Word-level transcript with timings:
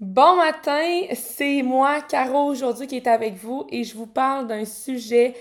Bon 0.00 0.36
matin, 0.36 1.08
c'est 1.14 1.60
moi, 1.62 2.00
Caro, 2.00 2.44
aujourd'hui 2.44 2.86
qui 2.86 2.94
est 2.94 3.08
avec 3.08 3.34
vous 3.34 3.66
et 3.68 3.82
je 3.82 3.96
vous 3.96 4.06
parle 4.06 4.46
d'un 4.46 4.64
sujet. 4.64 5.34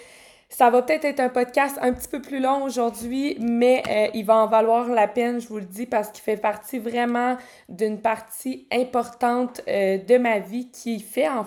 Ça 0.50 0.72
va 0.72 0.82
peut-être 0.82 1.06
être 1.06 1.20
un 1.20 1.30
podcast 1.30 1.78
un 1.80 1.94
petit 1.94 2.08
peu 2.08 2.24
plus 2.24 2.40
long 2.40 2.64
aujourd'hui, 2.64 3.38
mais 3.40 3.84
euh, 3.88 4.08
il 4.16 4.26
va 4.26 4.38
en 4.38 4.48
valoir 4.48 4.90
la 4.90 5.08
peine, 5.08 5.40
je 5.40 5.48
vous 5.48 5.60
le 5.60 5.66
dis, 5.66 5.86
parce 5.86 6.10
qu'il 6.10 6.24
fait 6.24 6.38
partie 6.38 6.80
vraiment 6.80 7.38
d'une 7.70 8.02
partie 8.02 8.66
importante 8.72 9.62
euh, 9.68 10.00
de 10.00 10.18
ma 10.18 10.40
vie 10.40 10.72
qui 10.72 11.02
fait 11.02 11.30
en 11.30 11.46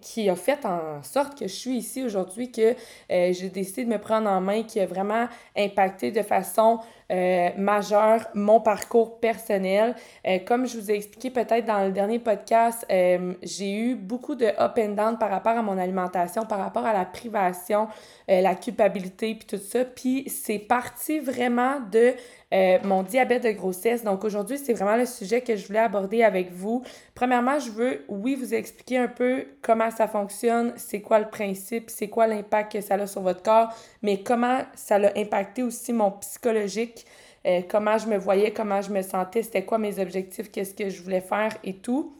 qui 0.00 0.30
a 0.30 0.34
fait 0.34 0.64
en 0.64 1.02
sorte 1.02 1.38
que 1.38 1.46
je 1.46 1.54
suis 1.54 1.76
ici 1.76 2.02
aujourd'hui, 2.02 2.50
que 2.50 2.74
euh, 3.12 3.32
j'ai 3.32 3.50
décidé 3.50 3.84
de 3.84 3.90
me 3.90 3.98
prendre 3.98 4.28
en 4.28 4.40
main, 4.40 4.62
qui 4.62 4.80
a 4.80 4.86
vraiment 4.86 5.28
impacté 5.56 6.10
de 6.10 6.22
façon 6.22 6.80
euh, 7.10 7.50
majeure 7.56 8.26
mon 8.34 8.60
parcours 8.60 9.18
personnel. 9.18 9.94
Euh, 10.26 10.38
comme 10.46 10.66
je 10.66 10.78
vous 10.78 10.90
ai 10.90 10.94
expliqué 10.94 11.30
peut-être 11.30 11.66
dans 11.66 11.84
le 11.84 11.92
dernier 11.92 12.18
podcast, 12.18 12.86
j'ai 12.88 13.72
eu 13.74 13.94
beaucoup 13.94 14.34
de 14.34 14.46
up 14.46 14.78
and 14.78 14.94
down 14.94 15.18
par 15.18 15.30
rapport 15.30 15.56
à 15.56 15.62
mon 15.62 15.78
alimentation, 15.78 16.44
par 16.44 16.58
rapport 16.58 16.86
à 16.86 16.92
la 16.92 17.04
privation, 17.04 17.88
la 18.28 18.54
culpabilité, 18.54 19.34
puis 19.34 19.46
tout 19.46 19.62
ça. 19.62 19.84
Puis 19.84 20.28
c'est 20.28 20.58
parti 20.58 21.18
vraiment 21.18 21.80
de 21.90 22.14
euh, 22.52 22.78
mon 22.82 23.04
diabète 23.04 23.44
de 23.44 23.52
grossesse. 23.52 24.02
Donc 24.02 24.24
aujourd'hui, 24.24 24.58
c'est 24.58 24.72
vraiment 24.72 24.96
le 24.96 25.06
sujet 25.06 25.40
que 25.40 25.54
je 25.54 25.68
voulais 25.68 25.78
aborder 25.78 26.24
avec 26.24 26.50
vous. 26.52 26.82
Premièrement, 27.14 27.60
je 27.60 27.70
veux, 27.70 28.04
oui, 28.08 28.34
vous 28.34 28.54
expliquer 28.54 28.98
un 28.98 29.06
peu 29.06 29.44
comment 29.62 29.90
ça 29.92 30.08
fonctionne, 30.08 30.72
c'est 30.76 31.00
quoi 31.00 31.20
le 31.20 31.28
principe, 31.28 31.90
c'est 31.90 32.08
quoi 32.08 32.26
l'impact 32.26 32.72
que 32.72 32.80
ça 32.80 32.94
a 32.94 33.06
sur 33.06 33.22
votre 33.22 33.42
corps, 33.42 33.72
mais 34.02 34.22
comment 34.24 34.62
ça 34.74 34.96
a 34.96 35.16
impacté 35.16 35.62
aussi 35.62 35.92
mon 35.92 36.10
psychologique. 36.10 36.99
Euh, 37.46 37.62
comment 37.68 37.96
je 37.96 38.06
me 38.06 38.18
voyais, 38.18 38.52
comment 38.52 38.82
je 38.82 38.90
me 38.90 39.02
sentais, 39.02 39.42
c'était 39.42 39.64
quoi 39.64 39.78
mes 39.78 39.98
objectifs, 39.98 40.50
qu'est-ce 40.50 40.74
que 40.74 40.90
je 40.90 41.02
voulais 41.02 41.22
faire 41.22 41.56
et 41.64 41.74
tout. 41.74 42.14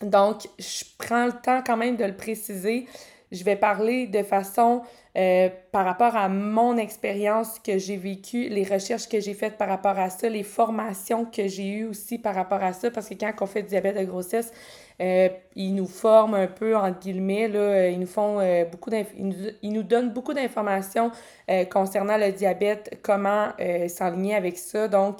Donc, 0.00 0.48
je 0.58 0.84
prends 0.98 1.26
le 1.26 1.32
temps 1.32 1.62
quand 1.66 1.76
même 1.76 1.96
de 1.96 2.04
le 2.04 2.16
préciser. 2.16 2.86
Je 3.32 3.44
vais 3.44 3.56
parler 3.56 4.06
de 4.06 4.22
façon 4.22 4.82
euh, 5.16 5.48
par 5.72 5.84
rapport 5.84 6.16
à 6.16 6.28
mon 6.28 6.76
expérience 6.76 7.58
que 7.58 7.78
j'ai 7.78 7.96
vécue, 7.96 8.48
les 8.48 8.62
recherches 8.62 9.08
que 9.08 9.18
j'ai 9.18 9.34
faites 9.34 9.58
par 9.58 9.68
rapport 9.68 9.98
à 9.98 10.08
ça, 10.08 10.28
les 10.28 10.44
formations 10.44 11.24
que 11.24 11.48
j'ai 11.48 11.68
eues 11.68 11.86
aussi 11.86 12.18
par 12.18 12.34
rapport 12.34 12.62
à 12.62 12.72
ça, 12.72 12.90
parce 12.90 13.08
que 13.08 13.14
quand 13.14 13.32
on 13.40 13.46
fait 13.46 13.62
du 13.62 13.70
diabète 13.70 13.98
de 13.98 14.04
grossesse, 14.04 14.52
euh, 15.00 15.28
ils 15.56 15.74
nous 15.74 15.86
forment 15.86 16.34
un 16.34 16.46
peu, 16.46 16.76
entre 16.76 17.00
guillemets, 17.00 17.48
là, 17.48 17.88
ils 17.88 17.98
nous 17.98 18.06
font 18.06 18.38
euh, 18.38 18.64
beaucoup 18.66 18.90
ils 18.90 19.56
ils 19.62 19.72
nous 19.72 19.82
donnent 19.82 20.12
beaucoup 20.12 20.34
d'informations 20.34 21.10
concernant 21.70 22.16
le 22.16 22.30
diabète, 22.30 23.00
comment 23.02 23.48
s'aligner 23.88 24.36
avec 24.36 24.56
ça. 24.56 24.86
Donc, 24.86 25.16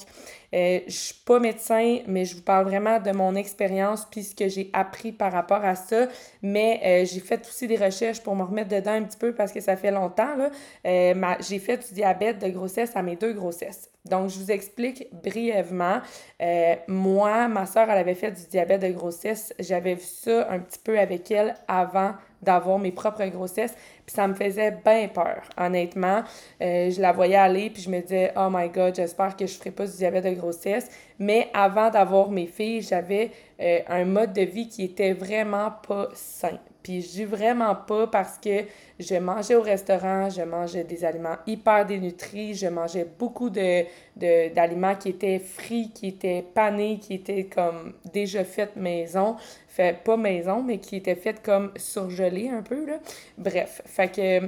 euh, 0.52 0.80
je 0.86 0.92
suis 0.92 1.14
pas 1.24 1.38
médecin, 1.38 1.98
mais 2.08 2.24
je 2.24 2.34
vous 2.34 2.42
parle 2.42 2.64
vraiment 2.64 2.98
de 2.98 3.12
mon 3.12 3.36
expérience 3.36 4.06
puis 4.10 4.24
ce 4.24 4.34
que 4.34 4.48
j'ai 4.48 4.68
appris 4.72 5.12
par 5.12 5.32
rapport 5.32 5.64
à 5.64 5.76
ça. 5.76 6.06
Mais 6.42 6.80
euh, 6.84 7.04
j'ai 7.06 7.20
fait 7.20 7.46
aussi 7.46 7.68
des 7.68 7.76
recherches 7.76 8.20
pour 8.20 8.34
me 8.34 8.42
remettre 8.42 8.68
dedans 8.68 8.92
un 8.92 9.04
petit 9.04 9.18
peu 9.18 9.32
parce 9.32 9.52
que 9.52 9.60
ça 9.60 9.76
fait 9.80 9.90
longtemps. 9.90 10.36
Euh, 10.86 11.14
j'ai 11.40 11.58
fait 11.58 11.78
du 11.88 11.94
diabète 11.94 12.38
de 12.38 12.48
grossesse 12.48 12.92
à 12.94 13.02
mes 13.02 13.16
deux 13.16 13.32
grossesses. 13.32 13.90
Donc, 14.04 14.30
je 14.30 14.38
vous 14.38 14.50
explique 14.50 15.08
brièvement. 15.12 16.00
moi, 16.88 17.48
ma 17.48 17.66
soeur, 17.66 17.90
elle 17.90 17.98
avait 17.98 18.14
fait 18.14 18.30
du 18.30 18.46
diabète 18.48 18.82
de 18.82 18.88
grossesse. 18.88 19.52
J'avais 19.58 19.94
vu 19.94 20.04
ça 20.04 20.50
un 20.50 20.60
petit 20.60 20.78
peu 20.78 20.98
avec 20.98 21.30
elle 21.30 21.54
avant 21.68 22.14
d'avoir 22.42 22.78
mes 22.78 22.92
propres 22.92 23.24
grossesses. 23.26 23.74
Puis 24.06 24.14
ça 24.14 24.26
me 24.26 24.34
faisait 24.34 24.72
bien 24.84 25.08
peur, 25.08 25.42
honnêtement. 25.58 26.22
Euh, 26.62 26.90
je 26.90 27.00
la 27.00 27.12
voyais 27.12 27.36
aller, 27.36 27.70
puis 27.70 27.82
je 27.82 27.90
me 27.90 28.00
disais, 28.00 28.32
oh 28.36 28.48
my 28.50 28.68
god, 28.68 28.94
j'espère 28.94 29.36
que 29.36 29.46
je 29.46 29.54
ne 29.54 29.58
ferai 29.58 29.70
pas 29.70 29.86
du 29.86 29.96
diabète 29.96 30.24
de 30.24 30.30
grossesse. 30.30 30.88
Mais 31.18 31.48
avant 31.52 31.90
d'avoir 31.90 32.30
mes 32.30 32.46
filles, 32.46 32.82
j'avais 32.82 33.30
euh, 33.60 33.80
un 33.88 34.04
mode 34.04 34.32
de 34.32 34.42
vie 34.42 34.68
qui 34.68 34.84
était 34.84 35.12
vraiment 35.12 35.70
pas 35.86 36.08
sain. 36.14 36.58
Puis 36.82 37.02
je 37.02 37.08
dis 37.08 37.24
vraiment 37.24 37.74
pas 37.74 38.06
parce 38.06 38.38
que 38.38 38.64
je 38.98 39.14
mangeais 39.16 39.54
au 39.54 39.60
restaurant, 39.60 40.30
je 40.30 40.42
mangeais 40.42 40.84
des 40.84 41.04
aliments 41.04 41.36
hyper 41.46 41.84
dénutris, 41.84 42.54
je 42.54 42.68
mangeais 42.68 43.06
beaucoup 43.18 43.50
de, 43.50 43.84
d'aliments 44.16 44.94
qui 44.94 45.10
étaient 45.10 45.38
frits, 45.38 45.90
qui 45.94 46.08
étaient 46.08 46.44
panés, 46.54 46.98
qui 46.98 47.14
étaient 47.14 47.44
comme 47.44 47.92
déjà 48.12 48.44
faits 48.44 48.76
maison. 48.76 49.36
Pas 50.04 50.16
maison, 50.16 50.62
mais 50.62 50.78
qui 50.78 50.96
étaient 50.96 51.14
faites 51.14 51.42
comme 51.42 51.72
surgelés 51.76 52.48
un 52.48 52.62
peu, 52.62 52.86
là. 52.86 52.98
Bref, 53.38 53.82
fait 53.86 54.08
que 54.14 54.46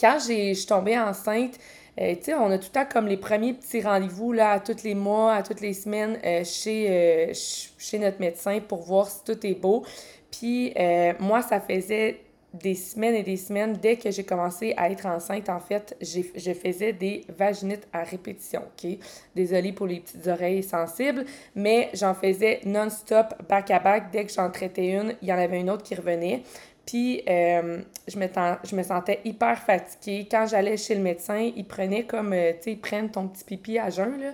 quand 0.00 0.18
je 0.18 0.54
suis 0.54 0.66
tombée 0.66 0.98
enceinte, 0.98 1.58
euh, 2.00 2.14
tu 2.14 2.24
sais, 2.24 2.34
on 2.34 2.50
a 2.50 2.58
tout 2.58 2.68
le 2.68 2.72
temps 2.72 2.86
comme 2.90 3.06
les 3.06 3.16
premiers 3.16 3.54
petits 3.54 3.80
rendez-vous 3.80 4.32
là, 4.32 4.52
à 4.52 4.60
tous 4.60 4.82
les 4.82 4.94
mois, 4.94 5.34
à 5.34 5.42
toutes 5.42 5.62
les 5.62 5.72
semaines 5.72 6.18
euh, 6.24 6.44
chez, 6.44 6.86
euh, 6.90 7.32
chez 7.78 7.98
notre 7.98 8.20
médecin 8.20 8.60
pour 8.60 8.82
voir 8.82 9.08
si 9.08 9.24
tout 9.24 9.46
est 9.46 9.54
beau. 9.54 9.84
Puis 10.30 10.74
moi, 11.18 11.40
ça 11.40 11.60
faisait 11.60 12.20
des 12.62 12.74
semaines 12.74 13.14
et 13.14 13.22
des 13.22 13.36
semaines, 13.36 13.74
dès 13.74 13.96
que 13.96 14.10
j'ai 14.10 14.24
commencé 14.24 14.74
à 14.76 14.90
être 14.90 15.06
enceinte, 15.06 15.48
en 15.48 15.60
fait, 15.60 15.96
je 16.00 16.52
faisais 16.52 16.92
des 16.92 17.24
vaginites 17.36 17.86
à 17.92 18.02
répétition, 18.02 18.62
OK? 18.62 18.98
Désolée 19.34 19.72
pour 19.72 19.86
les 19.86 20.00
petites 20.00 20.26
oreilles 20.26 20.62
sensibles, 20.62 21.24
mais 21.54 21.90
j'en 21.94 22.14
faisais 22.14 22.60
non-stop, 22.64 23.34
back-à-back. 23.48 24.10
Dès 24.10 24.24
que 24.24 24.32
j'en 24.32 24.50
traitais 24.50 24.88
une, 24.88 25.14
il 25.22 25.28
y 25.28 25.32
en 25.32 25.38
avait 25.38 25.60
une 25.60 25.70
autre 25.70 25.82
qui 25.82 25.94
revenait. 25.94 26.42
Puis, 26.86 27.20
euh, 27.28 27.80
je, 28.06 28.76
me 28.76 28.82
sentais 28.84 29.20
hyper 29.24 29.58
fatiguée. 29.58 30.28
Quand 30.30 30.46
j'allais 30.46 30.76
chez 30.76 30.94
le 30.94 31.02
médecin, 31.02 31.50
ils 31.56 31.64
prenaient 31.64 32.04
comme, 32.04 32.32
euh, 32.32 32.52
tu 32.52 32.62
sais, 32.62 32.72
ils 32.72 32.80
prennent 32.80 33.10
ton 33.10 33.26
petit 33.26 33.42
pipi 33.42 33.76
à 33.76 33.90
jeun, 33.90 34.20
là. 34.20 34.30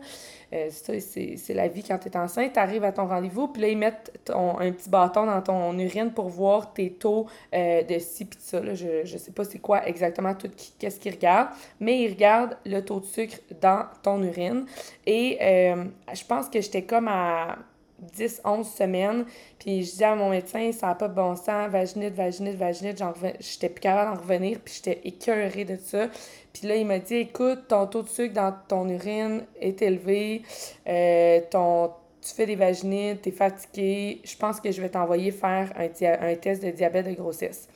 Euh, 0.52 0.68
c'est 0.70 1.54
la 1.54 1.66
vie 1.68 1.82
quand 1.82 1.96
tu 1.96 2.08
es 2.08 2.16
enceinte. 2.18 2.52
Tu 2.52 2.58
arrives 2.58 2.84
à 2.84 2.92
ton 2.92 3.06
rendez-vous, 3.06 3.48
puis 3.48 3.62
là, 3.62 3.68
ils 3.68 3.78
mettent 3.78 4.12
ton, 4.26 4.58
un 4.58 4.70
petit 4.70 4.90
bâton 4.90 5.24
dans 5.24 5.40
ton 5.40 5.78
urine 5.78 6.12
pour 6.12 6.28
voir 6.28 6.74
tes 6.74 6.90
taux 6.90 7.26
de 7.54 7.98
ci 7.98 8.26
pis 8.26 8.36
ça. 8.38 8.60
Là. 8.60 8.74
Je, 8.74 9.02
je 9.02 9.16
sais 9.16 9.32
pas 9.32 9.44
c'est 9.44 9.60
quoi 9.60 9.88
exactement 9.88 10.34
tout 10.34 10.50
qu'est-ce 10.78 11.00
qu'ils 11.00 11.14
regardent, 11.14 11.48
mais 11.80 12.02
ils 12.02 12.10
regardent 12.10 12.58
le 12.66 12.80
taux 12.80 13.00
de 13.00 13.06
sucre 13.06 13.38
dans 13.62 13.86
ton 14.02 14.22
urine. 14.22 14.66
Et 15.06 15.38
je 15.40 16.24
pense 16.26 16.50
que 16.50 16.60
j'étais 16.60 16.82
comme 16.82 17.08
à 17.08 17.56
10, 18.02 18.42
11 18.44 18.68
semaines. 18.68 19.24
Puis 19.58 19.84
je 19.84 19.90
disais 19.90 20.04
à 20.04 20.14
mon 20.14 20.30
médecin, 20.30 20.70
ça 20.72 20.88
n'a 20.88 20.94
pas 20.94 21.08
de 21.08 21.14
bon 21.14 21.36
sens, 21.36 21.70
vaginite, 21.70 22.14
vaginite, 22.14 22.56
vaginite. 22.56 23.02
J'étais 23.40 23.68
plus 23.68 23.80
capable 23.80 24.16
d'en 24.16 24.22
revenir, 24.22 24.58
puis 24.64 24.74
j'étais 24.74 25.00
écœurée 25.04 25.64
de 25.64 25.76
ça. 25.76 26.08
Puis 26.52 26.66
là, 26.66 26.76
il 26.76 26.86
m'a 26.86 26.98
dit, 26.98 27.16
écoute, 27.16 27.68
ton 27.68 27.86
taux 27.86 28.02
de 28.02 28.08
sucre 28.08 28.34
dans 28.34 28.54
ton 28.68 28.88
urine 28.88 29.44
est 29.60 29.80
élevé, 29.80 30.42
euh, 30.86 31.40
ton, 31.50 31.90
tu 32.20 32.34
fais 32.34 32.46
des 32.46 32.56
vaginites, 32.56 33.22
tu 33.22 33.30
es 33.30 33.32
fatiguée, 33.32 34.20
je 34.24 34.36
pense 34.36 34.60
que 34.60 34.70
je 34.70 34.80
vais 34.80 34.90
t'envoyer 34.90 35.30
faire 35.30 35.72
un, 35.76 35.86
un 36.30 36.34
test 36.36 36.62
de 36.62 36.70
diabète 36.70 37.06
de 37.06 37.14
grossesse 37.14 37.68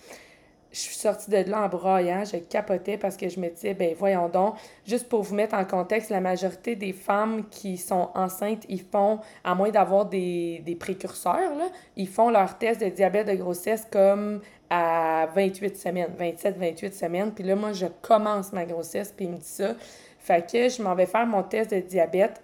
je 0.76 0.82
suis 0.82 0.96
sortie 0.96 1.30
de 1.30 1.38
là 1.50 1.62
en 1.62 1.68
broyant, 1.68 2.22
je 2.24 2.36
capotais 2.36 2.98
parce 2.98 3.16
que 3.16 3.30
je 3.30 3.40
me 3.40 3.48
disais, 3.48 3.72
ben 3.72 3.94
voyons 3.98 4.28
donc, 4.28 4.56
juste 4.86 5.08
pour 5.08 5.22
vous 5.22 5.34
mettre 5.34 5.54
en 5.54 5.64
contexte, 5.64 6.10
la 6.10 6.20
majorité 6.20 6.76
des 6.76 6.92
femmes 6.92 7.48
qui 7.48 7.78
sont 7.78 8.10
enceintes, 8.14 8.64
ils 8.68 8.82
font, 8.82 9.20
à 9.42 9.54
moins 9.54 9.70
d'avoir 9.70 10.04
des, 10.04 10.76
précurseurs, 10.78 11.56
là, 11.56 11.68
ils 11.96 12.08
font 12.08 12.28
leur 12.28 12.58
test 12.58 12.82
de 12.82 12.90
diabète 12.90 13.26
de 13.26 13.34
grossesse 13.36 13.86
comme 13.90 14.42
à 14.68 15.26
28 15.34 15.78
semaines, 15.78 16.12
27, 16.18 16.58
28 16.58 16.94
semaines. 16.94 17.32
Puis 17.32 17.44
là, 17.44 17.56
moi, 17.56 17.72
je 17.72 17.86
commence 18.02 18.52
ma 18.52 18.66
grossesse, 18.66 19.14
puis 19.16 19.24
il 19.24 19.30
me 19.30 19.36
dit 19.38 19.44
ça. 19.44 19.74
Fait 20.18 20.44
que 20.46 20.68
je 20.68 20.82
m'en 20.82 20.94
vais 20.94 21.06
faire 21.06 21.26
mon 21.26 21.42
test 21.42 21.70
de 21.70 21.80
diabète 21.80 22.42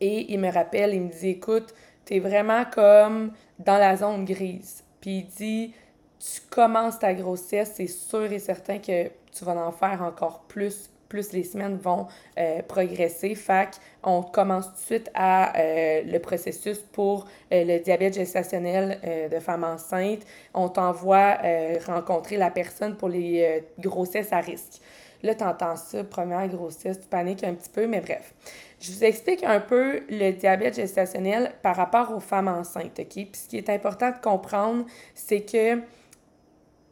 et 0.00 0.34
il 0.34 0.38
me 0.38 0.52
rappelle, 0.52 0.92
il 0.92 1.00
me 1.00 1.10
dit, 1.10 1.30
écoute, 1.30 1.74
t'es 2.04 2.18
vraiment 2.18 2.64
comme 2.66 3.32
dans 3.58 3.78
la 3.78 3.96
zone 3.96 4.26
grise. 4.26 4.84
Puis 5.00 5.18
il 5.18 5.26
dit, 5.28 5.74
tu 6.18 6.40
commences 6.50 6.98
ta 6.98 7.14
grossesse, 7.14 7.72
c'est 7.76 7.86
sûr 7.86 8.32
et 8.32 8.38
certain 8.38 8.78
que 8.78 9.08
tu 9.32 9.44
vas 9.44 9.56
en 9.56 9.72
faire 9.72 10.02
encore 10.02 10.40
plus 10.48 10.90
plus 11.08 11.32
les 11.32 11.42
semaines 11.42 11.76
vont 11.76 12.06
euh, 12.38 12.62
progresser. 12.62 13.34
Fait 13.34 13.80
on 14.02 14.22
commence 14.22 14.66
tout 14.66 14.72
de 14.72 14.78
suite 14.78 15.10
à 15.14 15.58
euh, 15.58 16.02
le 16.04 16.18
processus 16.18 16.78
pour 16.78 17.26
euh, 17.52 17.64
le 17.64 17.78
diabète 17.80 18.14
gestationnel 18.14 19.00
de 19.30 19.38
femme 19.40 19.64
enceinte. 19.64 20.20
On 20.54 20.68
t'envoie 20.68 21.38
rencontrer 21.86 22.36
la 22.36 22.50
personne 22.50 22.96
pour 22.96 23.08
les 23.08 23.64
grossesses 23.78 24.32
à 24.32 24.40
risque. 24.40 24.80
Là, 25.22 25.34
tu 25.34 25.42
entends 25.42 25.76
ça, 25.76 26.04
première 26.04 26.46
grossesse, 26.48 27.00
tu 27.00 27.08
paniques 27.08 27.42
un 27.42 27.54
petit 27.54 27.70
peu, 27.70 27.86
mais 27.86 28.00
bref. 28.00 28.32
Je 28.80 28.92
vous 28.92 29.04
explique 29.04 29.42
un 29.42 29.58
peu 29.58 30.02
le 30.08 30.30
diabète 30.30 30.76
gestationnel 30.76 31.52
par 31.62 31.74
rapport 31.74 32.14
aux 32.14 32.20
femmes 32.20 32.46
enceintes, 32.46 33.00
OK? 33.00 33.08
Puis 33.08 33.30
ce 33.32 33.48
qui 33.48 33.56
est 33.56 33.68
important 33.68 34.10
de 34.10 34.18
comprendre, 34.22 34.84
c'est 35.14 35.40
que 35.40 35.80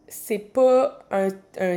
c'est 0.08 0.38
pas 0.38 0.99
un, 1.11 1.29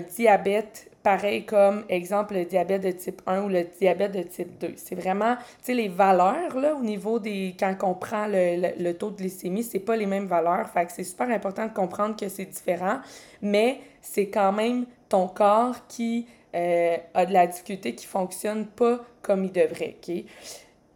diabète 0.01 0.91
pareil 1.03 1.45
comme, 1.45 1.85
exemple, 1.89 2.33
le 2.33 2.45
diabète 2.45 2.83
de 2.83 2.91
type 2.91 3.21
1 3.25 3.43
ou 3.43 3.49
le 3.49 3.63
diabète 3.63 4.11
de 4.11 4.21
type 4.21 4.59
2. 4.59 4.73
C'est 4.75 4.95
vraiment, 4.95 5.35
tu 5.37 5.43
sais, 5.61 5.73
les 5.73 5.87
valeurs, 5.87 6.59
là, 6.59 6.75
au 6.75 6.81
niveau 6.81 7.19
des... 7.19 7.55
Quand 7.57 7.73
on 7.83 7.93
prend 7.93 8.27
le, 8.27 8.91
taux 8.91 9.09
de 9.09 9.15
glycémie, 9.15 9.63
c'est 9.63 9.79
pas 9.79 9.95
les 9.95 10.05
mêmes 10.05 10.27
valeurs. 10.27 10.69
Fait 10.69 10.85
que 10.85 10.91
c'est 10.91 11.03
super 11.03 11.29
important 11.29 11.65
de 11.65 11.73
comprendre 11.73 12.15
que 12.15 12.27
c'est 12.27 12.45
différent, 12.45 12.99
mais 13.41 13.79
c'est 14.01 14.27
quand 14.27 14.51
même 14.51 14.85
ton 15.07 15.27
corps 15.27 15.87
qui 15.87 16.27
euh, 16.53 16.97
a 17.13 17.25
de 17.25 17.33
la 17.33 17.47
difficulté, 17.47 17.95
qui 17.95 18.05
fonctionne 18.05 18.65
pas 18.65 18.99
comme 19.21 19.45
il 19.45 19.51
devrait, 19.51 19.95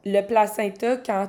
le 0.05 0.21
placenta, 0.21 0.97
quand 0.97 1.27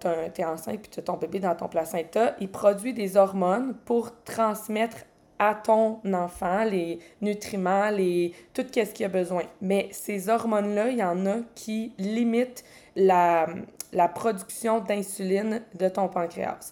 tu 0.00 0.40
es 0.40 0.44
enceinte 0.44 0.80
puis 0.80 0.90
tu 0.90 1.00
as 1.00 1.02
ton 1.02 1.16
bébé 1.16 1.40
dans 1.40 1.54
ton 1.54 1.68
placenta, 1.68 2.36
il 2.40 2.48
produit 2.48 2.92
des 2.94 3.16
hormones 3.16 3.74
pour 3.84 4.22
transmettre 4.22 4.98
à 5.48 5.56
ton 5.56 5.98
enfant 6.12 6.62
les 6.62 7.00
nutriments, 7.20 7.90
les, 7.90 8.32
tout 8.54 8.62
ce 8.72 8.80
qu'il 8.92 9.06
a 9.06 9.08
besoin. 9.08 9.42
Mais 9.60 9.88
ces 9.90 10.28
hormones-là, 10.28 10.90
il 10.90 10.98
y 10.98 11.02
en 11.02 11.26
a 11.26 11.38
qui 11.56 11.92
limitent 11.98 12.64
la, 12.94 13.48
la 13.92 14.06
production 14.06 14.78
d'insuline 14.78 15.62
de 15.76 15.88
ton 15.88 16.06
pancréas. 16.06 16.70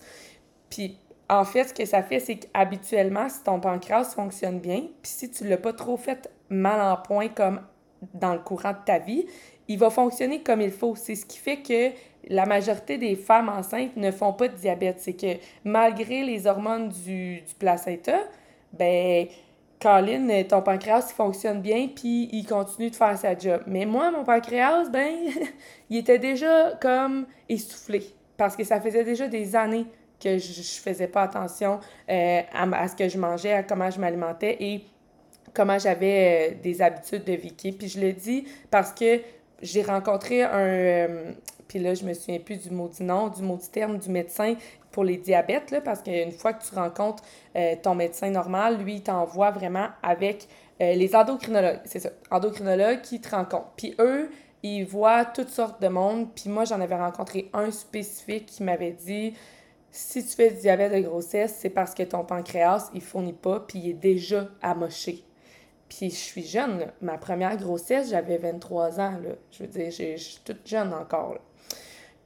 Puis 0.69 0.96
en 1.28 1.44
fait, 1.44 1.64
ce 1.64 1.75
que 1.75 1.84
ça 1.84 2.05
fait, 2.05 2.20
c'est 2.20 2.37
qu'habituellement, 2.37 3.28
si 3.28 3.43
ton 3.43 3.58
pancréas 3.58 4.14
fonctionne 4.14 4.61
bien, 4.61 4.82
puis 5.02 5.11
si 5.11 5.31
tu 5.31 5.44
ne 5.44 5.50
l'as 5.50 5.58
pas 5.58 5.72
trop 5.72 5.96
fait 5.96 6.31
mal 6.49 6.81
en 6.81 6.96
point 6.96 7.28
comme 7.28 7.61
dans 8.14 8.34
le 8.34 8.40
courant 8.40 8.72
de 8.72 8.84
ta 8.84 8.99
vie, 8.99 9.26
il 9.67 9.78
va 9.78 9.90
fonctionner 9.90 10.43
comme 10.43 10.61
il 10.61 10.70
faut. 10.70 10.94
C'est 10.94 11.17
ce 11.17 11.26
qui 11.26 11.38
fait 11.38 11.58
que 11.58 11.90
la 12.28 12.46
majorité 12.46 12.99
des 12.99 13.17
femmes 13.17 13.49
enceintes 13.49 13.96
ne 13.96 14.11
font 14.12 14.32
pas 14.32 14.46
de 14.46 14.55
diabète. 14.55 15.00
C'est 15.00 15.14
que 15.14 15.38
malgré 15.64 16.22
les 16.22 16.46
hormones 16.46 16.88
du, 16.88 17.40
du 17.40 17.55
placenta, 17.58 18.19
ben, 18.72 19.26
Colin, 19.81 20.43
ton 20.44 20.61
pancréas, 20.61 21.08
il 21.11 21.14
fonctionne 21.14 21.61
bien, 21.62 21.88
puis 21.88 22.28
il 22.32 22.44
continue 22.46 22.90
de 22.90 22.96
faire 22.96 23.17
sa 23.17 23.37
job. 23.37 23.62
Mais 23.67 23.87
moi, 23.87 24.11
mon 24.11 24.25
pancréas, 24.25 24.88
ben, 24.90 25.14
il 25.90 25.96
était 25.96 26.19
déjà 26.19 26.72
comme 26.81 27.26
essoufflé. 27.49 28.02
Parce 28.37 28.56
que 28.56 28.64
ça 28.64 28.81
faisait 28.81 29.05
déjà 29.05 29.26
des 29.26 29.56
années 29.56 29.87
que 30.22 30.38
je, 30.38 30.52
je 30.52 30.81
faisais 30.81 31.08
pas 31.08 31.22
attention 31.22 31.81
euh, 32.11 32.40
à, 32.52 32.88
ce 32.88 32.94
que 32.94 33.08
je 33.08 33.19
mangeais, 33.19 33.55
à 33.55 33.62
comment 33.62 33.90
je 33.90 33.99
m'alimentais 33.99 34.56
et 34.61 34.84
comment 35.55 35.78
j'avais 35.78 36.52
euh, 36.52 36.55
des 36.62 36.82
habitudes 36.82 37.25
de 37.25 37.32
Vicky. 37.32 37.72
Puis 37.72 37.88
je 37.88 38.00
le 38.00 38.12
dis 38.12 38.44
parce 38.70 38.93
que 38.93 39.20
j'ai 39.62 39.82
rencontré 39.82 40.43
un. 40.43 40.58
Euh, 40.58 41.32
puis 41.69 41.78
là, 41.78 41.94
je 41.94 42.05
me 42.05 42.14
souviens 42.14 42.40
plus 42.40 42.56
du 42.56 42.70
maudit 42.70 43.05
nom, 43.05 43.28
du 43.28 43.43
maudit 43.43 43.70
terme 43.70 43.99
du 43.99 44.11
médecin 44.11 44.55
pour 44.93 45.05
les 45.05 45.17
diabètes, 45.17 45.71
là, 45.71 45.81
parce 45.81 46.03
qu'une 46.03 46.33
fois 46.33 46.53
que 46.53 46.65
tu 46.65 46.75
rencontres 46.75 47.23
euh, 47.57 47.75
ton 47.83 47.95
médecin 47.95 48.31
normal, 48.31 48.79
lui, 48.79 49.03
t'envoie 49.03 49.51
vraiment 49.51 49.89
avec 50.03 50.49
euh, 50.81 50.95
les 50.95 51.15
endocrinologues. 51.15 51.81
C'est 51.85 52.01
ça, 52.01 52.11
endocrinologues 52.31 53.03
qui 53.03 53.21
te 53.21 53.31
rencontrent. 53.31 53.73
Puis 53.77 53.95
eux, 53.99 54.31
ils 54.63 54.85
voient 54.85 55.25
toutes 55.25 55.51
sortes 55.51 55.81
de 55.81 55.89
monde. 55.89 56.29
Puis 56.35 56.51
moi, 56.51 56.65
j'en 56.65 56.81
avais 56.81 56.97
rencontré 56.97 57.51
un 57.53 57.71
spécifique 57.71 58.47
qui 58.47 58.63
m'avait 58.63 58.93
dit 58.93 59.35
si 59.93 60.25
tu 60.25 60.37
fais 60.37 60.51
du 60.51 60.61
diabète 60.61 60.93
de 60.93 61.01
grossesse, 61.01 61.57
c'est 61.59 61.71
parce 61.71 61.95
que 61.95 62.03
ton 62.05 62.25
pancréas, 62.25 62.91
il 62.95 63.01
fournit 63.01 63.33
pas, 63.33 63.61
puis 63.61 63.81
il 63.81 63.91
est 63.91 63.95
déjà 63.95 64.49
amoché. 64.63 65.25
Puis 65.89 66.11
je 66.11 66.15
suis 66.15 66.45
jeune, 66.45 66.87
Ma 67.01 67.19
première 67.19 67.57
grossesse, 67.57 68.11
j'avais 68.11 68.39
23 68.39 69.01
ans, 69.01 69.19
là. 69.23 69.31
Je 69.51 69.65
veux 69.65 69.69
dire, 69.69 69.91
je 69.91 70.17
suis 70.17 70.41
toute 70.45 70.67
jeune 70.67 70.95
encore, 70.95 71.39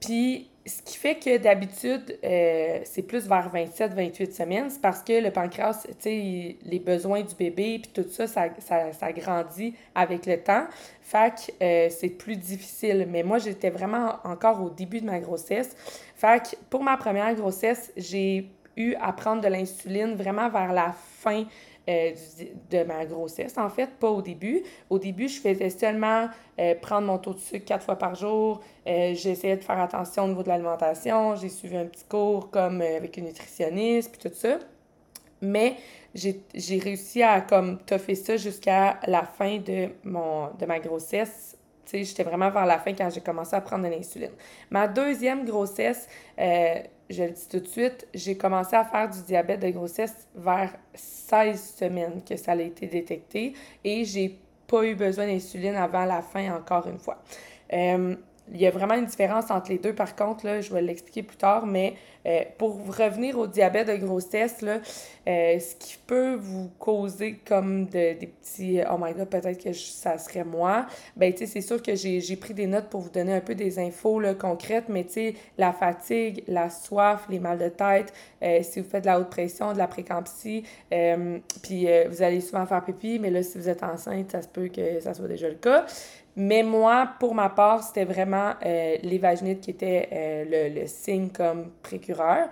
Puis 0.04 0.50
ce 0.66 0.82
qui 0.82 0.96
fait 0.96 1.16
que 1.16 1.36
d'habitude, 1.36 2.18
euh, 2.24 2.80
c'est 2.84 3.02
plus 3.02 3.26
vers 3.26 3.50
27-28 3.52 4.32
semaines, 4.32 4.70
c'est 4.70 4.80
parce 4.80 5.02
que 5.02 5.22
le 5.22 5.30
pancréas, 5.30 5.86
tu 5.86 5.94
sais, 5.98 6.56
les 6.62 6.78
besoins 6.78 7.22
du 7.22 7.34
bébé, 7.34 7.80
puis 7.82 7.90
tout 7.92 8.08
ça 8.10 8.26
ça, 8.26 8.48
ça, 8.92 9.12
grandit 9.12 9.74
avec 9.94 10.26
le 10.26 10.40
temps. 10.40 10.64
Fait 11.02 11.34
que 11.34 11.64
euh, 11.64 11.88
c'est 11.90 12.08
plus 12.08 12.36
difficile. 12.36 13.06
Mais 13.10 13.22
moi, 13.22 13.38
j'étais 13.38 13.70
vraiment 13.70 14.16
encore 14.24 14.62
au 14.62 14.70
début 14.70 15.00
de 15.00 15.06
ma 15.06 15.20
grossesse. 15.20 15.76
Fait 16.16 16.42
que 16.42 16.56
pour 16.70 16.82
ma 16.82 16.96
première 16.96 17.34
grossesse, 17.34 17.92
j'ai 17.96 18.48
eu 18.76 18.94
à 19.00 19.12
prendre 19.12 19.42
de 19.42 19.48
l'insuline 19.48 20.14
vraiment 20.14 20.48
vers 20.48 20.72
la 20.72 20.92
fin 20.92 21.44
euh, 21.88 22.12
de 22.70 22.82
ma 22.84 23.04
grossesse, 23.04 23.58
en 23.58 23.68
fait, 23.68 23.90
pas 24.00 24.08
au 24.08 24.22
début. 24.22 24.62
Au 24.88 24.98
début, 24.98 25.28
je 25.28 25.40
faisais 25.40 25.68
seulement 25.68 26.28
euh, 26.58 26.74
prendre 26.80 27.06
mon 27.06 27.18
taux 27.18 27.34
de 27.34 27.38
sucre 27.38 27.66
quatre 27.66 27.84
fois 27.84 27.96
par 27.96 28.14
jour. 28.14 28.62
Euh, 28.86 29.14
j'essayais 29.14 29.56
de 29.56 29.64
faire 29.64 29.80
attention 29.80 30.24
au 30.24 30.28
niveau 30.28 30.42
de 30.42 30.48
l'alimentation. 30.48 31.36
J'ai 31.36 31.50
suivi 31.50 31.76
un 31.76 31.84
petit 31.84 32.04
cours 32.04 32.50
comme 32.50 32.80
avec 32.80 33.16
une 33.16 33.26
nutritionniste, 33.26 34.12
puis 34.12 34.30
tout 34.30 34.34
ça. 34.34 34.58
Mais 35.42 35.76
j'ai 36.14 36.78
réussi 36.78 37.22
à 37.22 37.42
comme 37.42 37.78
toffer 37.78 38.14
ça 38.14 38.36
jusqu'à 38.38 38.98
la 39.06 39.24
fin 39.24 39.58
de, 39.58 39.90
mon, 40.04 40.48
de 40.58 40.64
ma 40.64 40.80
grossesse 40.80 41.58
j'étais 41.92 42.22
vraiment 42.22 42.50
vers 42.50 42.66
la 42.66 42.78
fin 42.78 42.92
quand 42.92 43.10
j'ai 43.10 43.20
commencé 43.20 43.54
à 43.54 43.60
prendre 43.60 43.84
de 43.84 43.88
l'insuline. 43.88 44.32
Ma 44.70 44.88
deuxième 44.88 45.44
grossesse, 45.44 46.08
je 46.38 47.22
le 47.22 47.30
dis 47.30 47.48
tout 47.50 47.60
de 47.60 47.66
suite, 47.66 48.06
j'ai 48.14 48.36
commencé 48.36 48.74
à 48.76 48.84
faire 48.84 49.08
du 49.10 49.22
diabète 49.22 49.60
de 49.60 49.70
grossesse 49.70 50.28
vers 50.34 50.72
16 50.94 51.76
semaines 51.78 52.22
que 52.28 52.36
ça 52.36 52.52
a 52.52 52.56
été 52.56 52.86
détecté 52.86 53.54
et 53.82 54.04
j'ai 54.04 54.38
pas 54.66 54.84
eu 54.84 54.94
besoin 54.94 55.26
d'insuline 55.26 55.76
avant 55.76 56.04
la 56.04 56.22
fin 56.22 56.54
encore 56.54 56.86
une 56.86 56.98
fois. 56.98 57.22
Euh, 57.72 58.16
il 58.52 58.60
y 58.60 58.66
a 58.66 58.70
vraiment 58.70 58.94
une 58.94 59.06
différence 59.06 59.50
entre 59.50 59.70
les 59.70 59.78
deux, 59.78 59.94
par 59.94 60.14
contre, 60.14 60.44
là, 60.44 60.60
je 60.60 60.72
vais 60.72 60.82
l'expliquer 60.82 61.22
plus 61.22 61.36
tard, 61.36 61.66
mais 61.66 61.94
euh, 62.26 62.40
pour 62.58 62.78
revenir 62.86 63.38
au 63.38 63.46
diabète 63.46 63.88
de 63.88 63.96
grossesse, 63.96 64.60
là, 64.60 64.80
euh, 65.26 65.58
ce 65.58 65.74
qui 65.76 65.98
peut 66.06 66.34
vous 66.34 66.70
causer 66.78 67.38
comme 67.46 67.86
de, 67.86 68.18
des 68.18 68.26
petits 68.26 68.80
«Oh 68.90 68.96
my 68.98 69.12
God, 69.14 69.28
peut-être 69.28 69.62
que 69.62 69.72
ça 69.72 70.18
serait 70.18 70.44
moi», 70.44 70.86
ben 71.16 71.32
c'est 71.36 71.60
sûr 71.60 71.82
que 71.82 71.94
j'ai 71.94 72.36
pris 72.36 72.54
des 72.54 72.66
notes 72.66 72.88
pour 72.88 73.00
vous 73.00 73.10
donner 73.10 73.34
un 73.34 73.40
peu 73.40 73.54
des 73.54 73.78
infos 73.78 74.20
là, 74.20 74.34
concrètes, 74.34 74.88
mais 74.88 75.06
la 75.58 75.72
fatigue, 75.72 76.44
la 76.46 76.68
soif, 76.70 77.26
les 77.28 77.38
mal 77.38 77.58
de 77.58 77.68
tête, 77.68 78.12
euh, 78.42 78.60
si 78.62 78.80
vous 78.80 78.88
faites 78.88 79.02
de 79.02 79.08
la 79.08 79.20
haute 79.20 79.30
pression, 79.30 79.72
de 79.72 79.78
la 79.78 79.86
précampsie, 79.86 80.64
puis 81.62 81.86
vous 82.08 82.22
allez 82.22 82.40
souvent 82.40 82.66
faire 82.66 82.84
pipi, 82.84 83.18
mais 83.18 83.30
là, 83.30 83.42
si 83.42 83.58
vous 83.58 83.68
êtes 83.68 83.82
enceinte, 83.82 84.32
ça 84.32 84.42
se 84.42 84.48
peut 84.48 84.68
que 84.68 85.00
ça 85.00 85.14
soit 85.14 85.28
déjà 85.28 85.48
le 85.48 85.54
cas. 85.54 85.86
Mais 86.36 86.62
moi, 86.62 87.10
pour 87.20 87.34
ma 87.34 87.48
part, 87.48 87.82
c'était 87.84 88.04
vraiment 88.04 88.54
euh, 88.64 88.96
les 89.02 89.18
vaginites 89.18 89.60
qui 89.60 89.70
était 89.70 90.08
euh, 90.12 90.70
le, 90.74 90.86
signe 90.86 91.28
comme 91.28 91.70
précureur. 91.82 92.48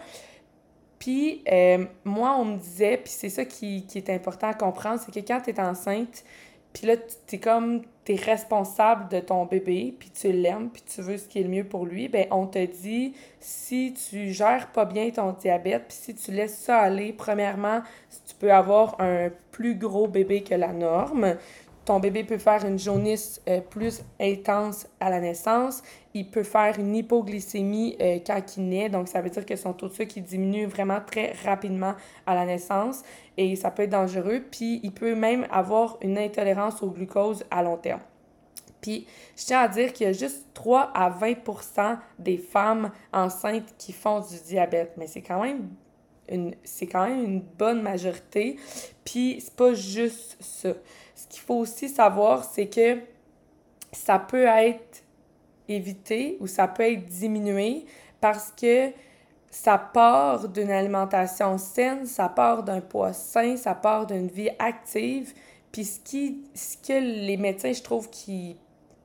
Puis 0.99 1.43
euh, 1.51 1.85
moi, 2.05 2.37
on 2.39 2.45
me 2.45 2.59
disait, 2.59 2.97
puis 2.99 3.13
c'est 3.13 3.29
ça 3.29 3.45
qui, 3.45 3.85
qui, 3.87 3.99
est 3.99 4.11
important 4.11 4.49
à 4.49 4.55
comprendre, 4.55 5.01
c'est 5.05 5.13
que 5.13 5.27
quand 5.27 5.41
tu 5.41 5.51
es 5.51 5.61
enceinte, 5.61 6.25
puis 6.73 6.87
là, 6.87 6.97
tu 6.97 7.37
es 7.37 7.39
comme, 7.39 7.83
tu 8.05 8.13
es 8.13 8.17
responsable 8.17 9.09
de 9.09 9.21
ton 9.21 9.45
bébé, 9.45 9.95
puis 9.99 10.11
tu 10.11 10.33
l'aimes, 10.33 10.71
puis 10.71 10.83
tu 10.83 11.03
veux 11.03 11.19
ce 11.19 11.29
qui 11.29 11.41
est 11.41 11.43
le 11.43 11.49
mieux 11.49 11.65
pour 11.65 11.85
lui, 11.85 12.09
ben 12.09 12.27
on 12.31 12.47
te 12.47 12.65
dit, 12.65 13.15
si 13.41 13.95
tu 13.95 14.33
gères 14.33 14.69
pas 14.73 14.85
bien 14.85 15.11
ton 15.11 15.33
diabète, 15.33 15.87
puis 15.89 15.97
si 16.01 16.15
tu 16.15 16.31
laisses 16.31 16.57
ça 16.57 16.79
aller, 16.79 17.13
premièrement, 17.13 17.83
tu 18.27 18.35
peux 18.37 18.53
avoir 18.53 18.99
un 19.01 19.31
plus 19.51 19.75
gros 19.75 20.09
bébé 20.09 20.43
que 20.43 20.55
la 20.55 20.73
norme 20.73 21.37
ton 21.85 21.99
bébé 21.99 22.23
peut 22.25 22.39
faire 22.39 22.65
une 22.65 22.79
jaunisse 22.79 23.41
euh, 23.49 23.61
plus 23.61 24.03
intense 24.21 24.87
à 25.01 25.11
la 25.11 25.21
naissance. 25.21 25.83
Il 26.15 26.31
peut 26.31 26.45
faire 26.45 26.79
une 26.79 26.95
hypoglycémie 26.95 27.97
euh, 28.01 28.19
quand 28.25 28.57
il 28.57 28.69
naît. 28.69 28.89
Donc, 28.89 29.09
ça 29.09 29.21
veut 29.21 29.31
dire 29.31 29.45
que 29.45 29.57
son 29.57 29.73
taux 29.73 29.89
de 29.89 29.95
sucre 29.95 30.21
diminue 30.21 30.67
vraiment 30.67 31.01
très 31.05 31.33
rapidement 31.45 31.95
à 32.27 32.35
la 32.35 32.47
naissance 32.47 33.03
et 33.37 33.57
ça 33.57 33.71
peut 33.71 33.83
être 33.83 33.91
dangereux. 33.91 34.45
Puis, 34.51 34.81
il 34.83 34.93
peut 34.93 35.15
même 35.15 35.47
avoir 35.51 35.99
une 36.03 36.19
intolérance 36.19 36.83
au 36.83 36.91
glucose 36.91 37.45
à 37.51 37.63
long 37.63 37.77
terme. 37.77 38.01
Puis, 38.81 39.07
je 39.37 39.45
tiens 39.45 39.61
à 39.61 39.69
dire 39.69 39.93
qu'il 39.93 40.07
y 40.07 40.11
a 40.11 40.13
juste 40.13 40.47
3 40.55 40.91
à 40.95 41.11
20% 41.11 41.99
des 42.19 42.37
femmes 42.37 42.91
enceintes 43.13 43.75
qui 43.79 43.93
font 43.93 44.21
du 44.21 44.41
diabète. 44.47 44.93
Mais 44.97 45.09
c'est 45.09 45.23
quand 45.23 45.43
même 45.43 45.69
une, 46.29 46.55
c'est 46.63 46.87
quand 46.87 47.09
même 47.09 47.25
une 47.25 47.41
bonne 47.41 47.83
majorité. 47.83 48.57
Puis, 49.05 49.41
c'est 49.41 49.55
pas 49.55 49.75
juste 49.75 50.37
ça 50.41 50.75
ce 51.23 51.29
qu'il 51.29 51.43
faut 51.43 51.57
aussi 51.57 51.89
savoir, 51.89 52.45
c'est 52.45 52.67
que 52.67 52.99
ça 53.93 54.19
peut 54.19 54.47
être 54.47 55.03
évité 55.69 56.37
ou 56.41 56.47
ça 56.47 56.67
peut 56.67 56.83
être 56.83 57.07
diminué 57.07 57.85
parce 58.21 58.53
que 58.53 58.91
ça 59.51 59.79
part 59.79 60.49
d'une 60.49 60.71
alimentation 60.71 61.59
saine, 61.59 62.07
ça 62.07 62.29
part 62.29 62.63
d'un 62.63 62.81
poids 62.81 63.13
sain, 63.13 63.57
ça 63.57 63.75
part 63.75 64.07
d'une 64.07 64.29
vie 64.29 64.51
active. 64.59 65.33
Puis 65.71 65.85
ce, 65.85 66.77
que 66.79 66.99
les 67.27 67.37
médecins, 67.37 67.73
je 67.73 67.83
trouve, 67.83 68.11
qui 68.11 68.57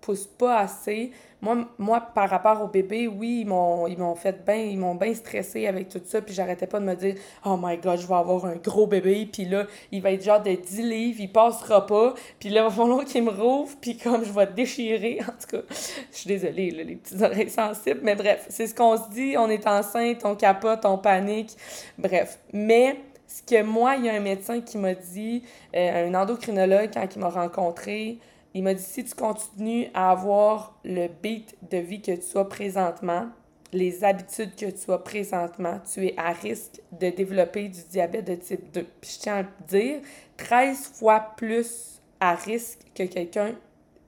poussent 0.08 0.26
pas 0.26 0.60
assez, 0.60 1.12
moi, 1.42 1.68
moi, 1.78 2.00
par 2.00 2.30
rapport 2.30 2.62
au 2.64 2.68
bébé, 2.68 3.08
oui, 3.08 3.42
ils 3.42 3.46
m'ont, 3.46 3.88
ils 3.88 3.98
m'ont 3.98 4.16
fait 4.16 4.44
bien, 4.46 4.56
ils 4.56 4.78
m'ont 4.78 4.96
bien 4.96 5.14
stressé 5.14 5.68
avec 5.68 5.90
tout 5.90 6.02
ça, 6.04 6.22
puis 6.22 6.34
j'arrêtais 6.34 6.66
pas 6.66 6.80
de 6.80 6.86
me 6.86 6.96
dire 6.96 7.16
«Oh 7.46 7.58
my 7.62 7.78
God, 7.78 8.00
je 8.00 8.08
vais 8.08 8.16
avoir 8.16 8.46
un 8.46 8.56
gros 8.56 8.88
bébé, 8.88 9.28
puis 9.32 9.46
là, 9.46 9.66
il 9.92 10.02
va 10.02 10.12
être 10.12 10.24
genre 10.24 10.42
de 10.42 10.54
10 10.54 10.82
livres, 10.82 11.20
il 11.20 11.32
passera 11.32 11.86
pas, 11.86 12.16
puis 12.40 12.50
là, 12.50 12.62
il 12.62 12.64
va 12.64 12.70
falloir 12.72 13.04
qu'il 13.04 13.24
me 13.24 13.32
rouvre, 13.32 13.76
puis 13.82 13.98
comme 13.98 14.24
je 14.24 14.32
vais 14.32 14.48
déchirer, 14.48 15.20
en 15.28 15.32
tout 15.32 15.58
cas, 15.58 15.64
je 15.70 16.18
suis 16.18 16.28
désolée, 16.28 16.72
les 16.72 16.96
petites 16.96 17.22
oreilles 17.22 17.50
sensibles, 17.50 18.00
mais 18.02 18.16
bref, 18.16 18.46
c'est 18.50 18.66
ce 18.66 18.74
qu'on 18.74 18.96
se 18.96 19.10
dit, 19.10 19.36
on 19.38 19.50
est 19.50 19.68
enceinte, 19.68 20.24
on 20.24 20.36
capote, 20.36 20.86
on 20.86 20.98
panique, 20.98 21.52
bref. 21.98 22.40
Mais 22.54 22.96
ce 23.28 23.44
que 23.44 23.62
moi, 23.62 23.96
il 23.98 24.06
y 24.06 24.10
a 24.10 24.14
un 24.14 24.22
médecin 24.22 24.62
qui 24.62 24.78
m'a 24.78 24.96
dit, 24.96 25.44
euh, 25.76 26.08
un 26.08 26.16
endocrinologue, 26.16 26.90
quand 26.94 27.08
il 27.14 27.20
m'a 27.20 27.30
rencontré, 27.30 28.18
il 28.58 28.64
m'a 28.64 28.74
dit 28.74 28.84
si 28.84 29.06
tu 29.06 29.14
continues 29.14 29.88
à 29.94 30.10
avoir 30.10 30.80
le 30.84 31.08
beat 31.22 31.56
de 31.70 31.78
vie 31.78 32.02
que 32.02 32.14
tu 32.14 32.38
as 32.40 32.46
présentement, 32.46 33.28
les 33.72 34.04
habitudes 34.04 34.56
que 34.56 34.66
tu 34.66 34.92
as 34.92 34.98
présentement, 34.98 35.80
tu 35.94 36.08
es 36.08 36.16
à 36.18 36.32
risque 36.32 36.82
de 36.92 37.12
développer 37.12 37.68
du 37.68 37.82
diabète 37.92 38.26
de 38.26 38.34
type 38.34 38.72
2. 38.74 38.84
Puis 39.00 39.12
je 39.14 39.20
tiens 39.20 39.38
à 39.38 39.44
te 39.44 39.64
dire, 39.68 40.00
13 40.38 40.92
fois 40.96 41.34
plus 41.38 42.02
à 42.20 42.34
risque 42.34 42.80
que 42.96 43.04
quelqu'un 43.04 43.54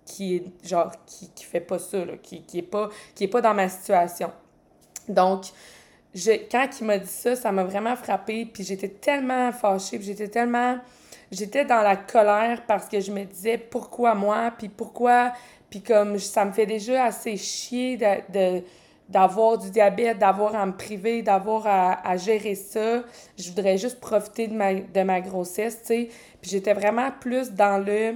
qui 0.03 0.37
est, 0.37 0.67
genre, 0.67 0.91
qui, 1.05 1.29
qui 1.29 1.45
fait 1.45 1.59
pas 1.59 1.77
ça, 1.77 2.03
là, 2.03 2.13
qui, 2.17 2.41
qui 2.41 2.57
est 2.57 2.63
pas, 2.63 2.89
qui 3.13 3.25
est 3.25 3.27
pas 3.27 3.41
dans 3.41 3.53
ma 3.53 3.69
situation. 3.69 4.31
Donc, 5.07 5.45
je, 6.15 6.31
quand 6.49 6.67
il 6.81 6.87
m'a 6.87 6.97
dit 6.97 7.07
ça, 7.07 7.35
ça 7.35 7.51
m'a 7.51 7.65
vraiment 7.65 7.95
frappé, 7.95 8.47
puis 8.47 8.63
j'étais 8.63 8.89
tellement 8.89 9.51
fâchée, 9.51 9.99
puis 9.99 10.07
j'étais 10.07 10.27
tellement... 10.27 10.79
J'étais 11.31 11.65
dans 11.65 11.81
la 11.81 11.95
colère 11.95 12.63
parce 12.67 12.87
que 12.87 12.99
je 12.99 13.11
me 13.11 13.23
disais 13.23 13.57
pourquoi 13.57 14.15
moi, 14.15 14.51
puis 14.57 14.69
pourquoi... 14.69 15.33
Puis 15.69 15.81
comme 15.83 16.17
ça 16.17 16.45
me 16.45 16.51
fait 16.51 16.65
déjà 16.65 17.05
assez 17.05 17.37
chier 17.37 17.95
de 17.95 18.63
d'avoir 19.09 19.57
du 19.57 19.71
diabète, 19.71 20.19
d'avoir 20.19 20.55
à 20.55 20.65
me 20.65 20.71
priver, 20.71 21.23
d'avoir 21.23 21.65
à, 21.65 22.07
à, 22.07 22.15
gérer 22.15 22.53
ça. 22.53 23.01
Je 23.37 23.49
voudrais 23.49 23.77
juste 23.77 23.99
profiter 23.99 24.47
de 24.47 24.53
ma, 24.53 24.75
de 24.75 25.01
ma 25.01 25.19
grossesse, 25.19 25.79
tu 25.81 25.87
sais. 25.87 26.09
Puis 26.39 26.51
j'étais 26.51 26.73
vraiment 26.73 27.09
plus 27.19 27.51
dans 27.51 27.83
le 27.83 28.15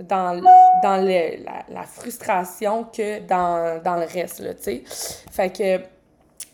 dans, 0.00 0.40
dans 0.82 0.96
le, 0.96 1.44
la, 1.44 1.64
la, 1.68 1.82
frustration 1.84 2.82
que 2.84 3.20
dans, 3.20 3.80
dans 3.84 3.94
le 3.94 4.04
reste, 4.04 4.42
tu 4.56 4.62
sais. 4.62 4.82
Fait 5.30 5.56
que 5.56 5.78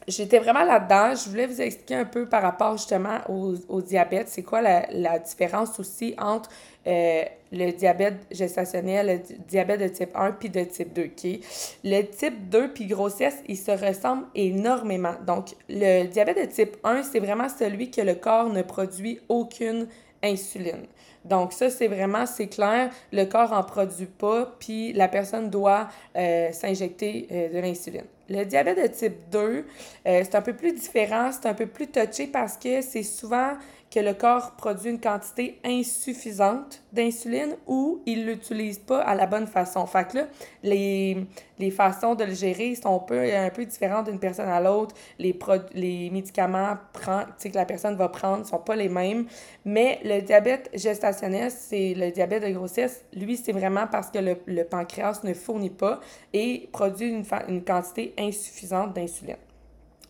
j'étais 0.09 0.39
vraiment 0.39 0.65
là-dedans. 0.65 1.15
Je 1.15 1.29
voulais 1.31 1.47
vous 1.47 1.61
expliquer 1.61 1.95
un 1.95 2.05
peu 2.05 2.27
par 2.27 2.43
rapport 2.43 2.77
justement 2.77 3.19
au, 3.29 3.55
au 3.69 3.81
diabète. 3.81 4.29
C'est 4.29 4.43
quoi 4.43 4.61
la, 4.61 4.87
la, 4.91 5.19
différence 5.19 5.79
aussi 5.79 6.15
entre 6.19 6.51
euh, 6.87 7.23
le 7.53 7.71
diabète 7.73 8.17
gestationnel, 8.31 9.23
le 9.29 9.37
diabète 9.47 9.81
de 9.81 9.89
type 9.89 10.11
1 10.15 10.33
puis 10.33 10.49
de 10.49 10.65
type 10.65 10.93
2. 10.93 11.03
Okay? 11.05 11.41
Le 11.85 12.03
type 12.03 12.49
2 12.49 12.73
puis 12.73 12.87
grossesse, 12.87 13.37
ils 13.47 13.57
se 13.57 13.71
ressemblent 13.71 14.27
énormément. 14.35 15.15
Donc, 15.27 15.55
le 15.69 16.07
diabète 16.07 16.39
de 16.39 16.53
type 16.53 16.77
1, 16.83 17.03
c'est 17.03 17.21
vraiment 17.21 17.49
celui 17.49 17.91
que 17.91 18.01
le 18.01 18.15
corps 18.15 18.49
ne 18.49 18.63
produit 18.63 19.21
aucune 19.29 19.87
insuline. 20.23 20.87
Donc 21.25 21.53
ça, 21.53 21.69
c'est 21.69 21.89
vraiment, 21.89 22.27
c'est 22.27 22.47
clair, 22.47 22.91
le 23.13 23.25
corps 23.25 23.53
en 23.53 23.63
produit 23.63 24.07
pas, 24.07 24.55
puis 24.59 24.93
la 24.95 25.09
personne 25.09 25.51
doit 25.51 25.89
euh, 26.17 26.51
s'injecter 26.53 27.29
euh, 27.31 27.53
de 27.53 27.59
l'insuline. 27.59 28.07
Le 28.31 28.45
diabète 28.45 28.77
de 28.83 28.87
type 28.89 29.31
2, 29.31 29.39
euh, 29.39 29.65
c'est 30.05 30.35
un 30.35 30.43
peu 30.43 30.55
plus 30.55 30.73
différent, 30.73 31.31
c'est 31.33 31.49
un 31.49 31.55
peu 31.55 31.67
plus 31.67 31.87
touché 31.87 32.27
parce 32.27 32.59
que 32.59 32.83
c'est 32.83 33.03
souvent 33.03 33.53
que 33.91 34.01
le 34.01 34.13
corps 34.13 34.53
produit 34.53 34.91
une 34.91 35.01
quantité 35.01 35.59
insuffisante 35.65 36.83
d'insuline 36.93 37.57
ou 37.67 38.03
il 38.07 38.27
l'utilise 38.27 38.79
pas 38.79 39.01
à 39.01 39.15
la 39.15 39.27
bonne 39.27 39.47
façon. 39.47 39.87
Fait 39.87 40.07
que 40.07 40.19
là, 40.19 40.27
les, 40.63 41.27
les 41.59 41.71
façons 41.71 42.15
de 42.15 42.25
le 42.25 42.35
gérer 42.35 42.75
sont 42.75 42.97
un 42.97 42.99
peu, 42.99 43.35
un 43.35 43.51
peu 43.51 43.65
différentes 43.65 44.07
d'une 44.07 44.19
personne 44.19 44.49
à 44.49 44.61
l'autre. 44.61 44.95
Les, 45.19 45.37
les 45.75 46.11
médicaments 46.11 46.77
que 46.93 47.55
la 47.55 47.65
personne 47.65 47.97
va 47.97 48.09
prendre 48.09 48.47
sont 48.47 48.59
pas 48.59 48.77
les 48.77 48.89
mêmes. 48.89 49.27
Mais 49.65 50.01
le 50.05 50.21
diabète 50.21 50.71
gestationnel, 50.75 51.51
c'est 51.51 51.95
le 51.95 52.11
diabète 52.11 52.43
de 52.45 52.51
grossesse. 52.51 53.05
Lui, 53.15 53.37
c'est 53.37 53.53
vraiment 53.53 53.87
parce 53.87 54.11
que 54.11 54.19
le, 54.19 54.37
le, 54.47 54.65
pancréas 54.65 55.21
ne 55.25 55.33
fournit 55.33 55.71
pas 55.71 56.01
et 56.33 56.69
produit 56.73 57.09
une, 57.09 57.25
une 57.49 57.65
quantité 57.65 58.15
insuffisante 58.19 58.93
d'insuline. 58.95 59.37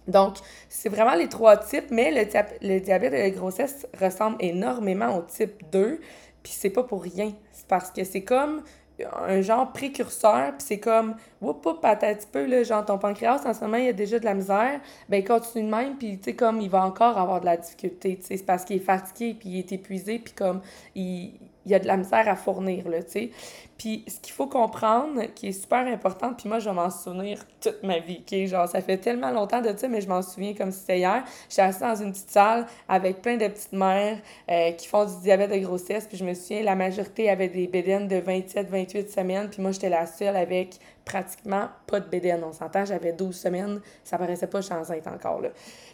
Donc, 0.08 0.36
c'est 0.68 0.88
vraiment 0.88 1.14
les 1.14 1.28
trois 1.28 1.56
types, 1.56 1.90
mais 1.90 2.10
le, 2.10 2.28
le 2.62 2.80
diabète 2.80 3.12
de 3.12 3.18
la 3.18 3.30
grossesse 3.30 3.86
ressemble 4.00 4.36
énormément 4.40 5.16
au 5.16 5.22
type 5.22 5.62
2, 5.70 6.00
puis 6.42 6.52
c'est 6.52 6.70
pas 6.70 6.82
pour 6.82 7.02
rien. 7.02 7.32
C'est 7.52 7.66
parce 7.66 7.90
que 7.90 8.04
c'est 8.04 8.24
comme 8.24 8.62
un 9.04 9.40
genre 9.42 9.72
précurseur, 9.72 10.52
puis 10.56 10.66
c'est 10.66 10.80
comme, 10.80 11.14
whoop, 11.40 11.64
whoop, 11.64 11.84
un 11.84 11.94
petit 11.94 12.26
peu, 12.30 12.46
là, 12.46 12.62
genre 12.62 12.84
ton 12.84 12.98
pancréas, 12.98 13.42
en 13.44 13.54
ce 13.54 13.60
moment, 13.60 13.76
il 13.76 13.84
y 13.84 13.88
a 13.88 13.92
déjà 13.92 14.18
de 14.18 14.24
la 14.24 14.34
misère, 14.34 14.80
ben 15.08 15.24
continue 15.24 15.64
de 15.64 15.70
même, 15.70 15.96
puis 15.96 16.18
tu 16.18 16.24
sais, 16.24 16.34
comme, 16.34 16.60
il 16.60 16.70
va 16.70 16.84
encore 16.84 17.18
avoir 17.18 17.40
de 17.40 17.46
la 17.46 17.56
difficulté, 17.56 18.16
tu 18.16 18.26
sais, 18.26 18.36
c'est 18.38 18.46
parce 18.46 18.64
qu'il 18.64 18.76
est 18.76 18.80
fatigué, 18.80 19.36
puis 19.38 19.50
il 19.50 19.58
est 19.58 19.72
épuisé, 19.72 20.18
puis 20.18 20.32
comme, 20.32 20.60
il, 20.94 21.32
il 21.68 21.72
y 21.72 21.74
a 21.74 21.78
de 21.78 21.86
la 21.86 21.98
misère 21.98 22.26
à 22.26 22.34
fournir, 22.34 22.88
là, 22.88 23.02
tu 23.02 23.10
sais. 23.10 23.30
Puis 23.76 24.04
ce 24.08 24.18
qu'il 24.18 24.32
faut 24.32 24.46
comprendre, 24.46 25.22
qui 25.34 25.48
est 25.48 25.52
super 25.52 25.86
important, 25.86 26.32
puis 26.32 26.48
moi, 26.48 26.58
je 26.58 26.68
vais 26.68 26.74
m'en 26.74 26.90
souvenir 26.90 27.44
toute 27.60 27.82
ma 27.82 27.98
vie, 28.00 28.22
OK? 28.26 28.46
Genre, 28.46 28.66
ça 28.66 28.80
fait 28.80 28.96
tellement 28.96 29.30
longtemps 29.30 29.60
de 29.60 29.72
ça, 29.76 29.86
mais 29.86 30.00
je 30.00 30.08
m'en 30.08 30.22
souviens 30.22 30.54
comme 30.54 30.72
si 30.72 30.80
c'était 30.80 30.98
hier. 30.98 31.22
J'étais 31.48 31.62
assise 31.62 31.80
dans 31.80 31.94
une 31.94 32.10
petite 32.10 32.30
salle 32.30 32.66
avec 32.88 33.22
plein 33.22 33.36
de 33.36 33.46
petites 33.46 33.72
mères 33.72 34.18
euh, 34.50 34.72
qui 34.72 34.88
font 34.88 35.04
du 35.04 35.20
diabète 35.22 35.52
de 35.52 35.58
grossesse, 35.58 36.06
puis 36.06 36.16
je 36.16 36.24
me 36.24 36.34
souviens, 36.34 36.62
la 36.62 36.74
majorité 36.74 37.30
avait 37.30 37.48
des 37.48 37.66
bédaines 37.66 38.08
de 38.08 38.16
27-28 38.16 39.12
semaines, 39.12 39.48
puis 39.48 39.60
moi, 39.62 39.70
j'étais 39.70 39.90
la 39.90 40.06
seule 40.06 40.36
avec 40.36 40.78
pratiquement 41.04 41.68
pas 41.86 42.00
de 42.00 42.08
bédaine. 42.08 42.42
On 42.44 42.52
s'entend, 42.52 42.84
j'avais 42.84 43.12
12 43.12 43.34
semaines, 43.34 43.80
ça 44.02 44.18
paraissait 44.18 44.46
pas 44.46 44.58
enceinte 44.58 45.06
encore, 45.06 45.40
là. 45.40 45.50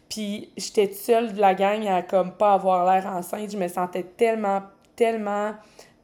Puis 0.09 0.50
j'étais 0.57 0.93
seule 0.93 1.33
de 1.33 1.40
la 1.40 1.54
gang 1.54 1.87
à 1.87 2.02
comme 2.02 2.33
pas 2.33 2.54
avoir 2.54 2.85
l'air 2.85 3.07
enceinte. 3.07 3.50
Je 3.50 3.57
me 3.57 3.69
sentais 3.69 4.02
tellement, 4.02 4.62
tellement 4.97 5.53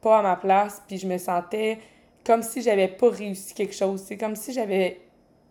pas 0.01 0.19
à 0.19 0.21
ma 0.21 0.35
place, 0.35 0.81
puis 0.87 0.97
je 0.97 1.07
me 1.07 1.17
sentais 1.17 1.79
comme 2.25 2.43
si 2.43 2.61
j'avais 2.61 2.87
pas 2.87 3.09
réussi 3.09 3.53
quelque 3.53 3.75
chose. 3.75 4.03
C'est 4.05 4.17
comme 4.17 4.35
si 4.35 4.53
j'avais 4.53 4.99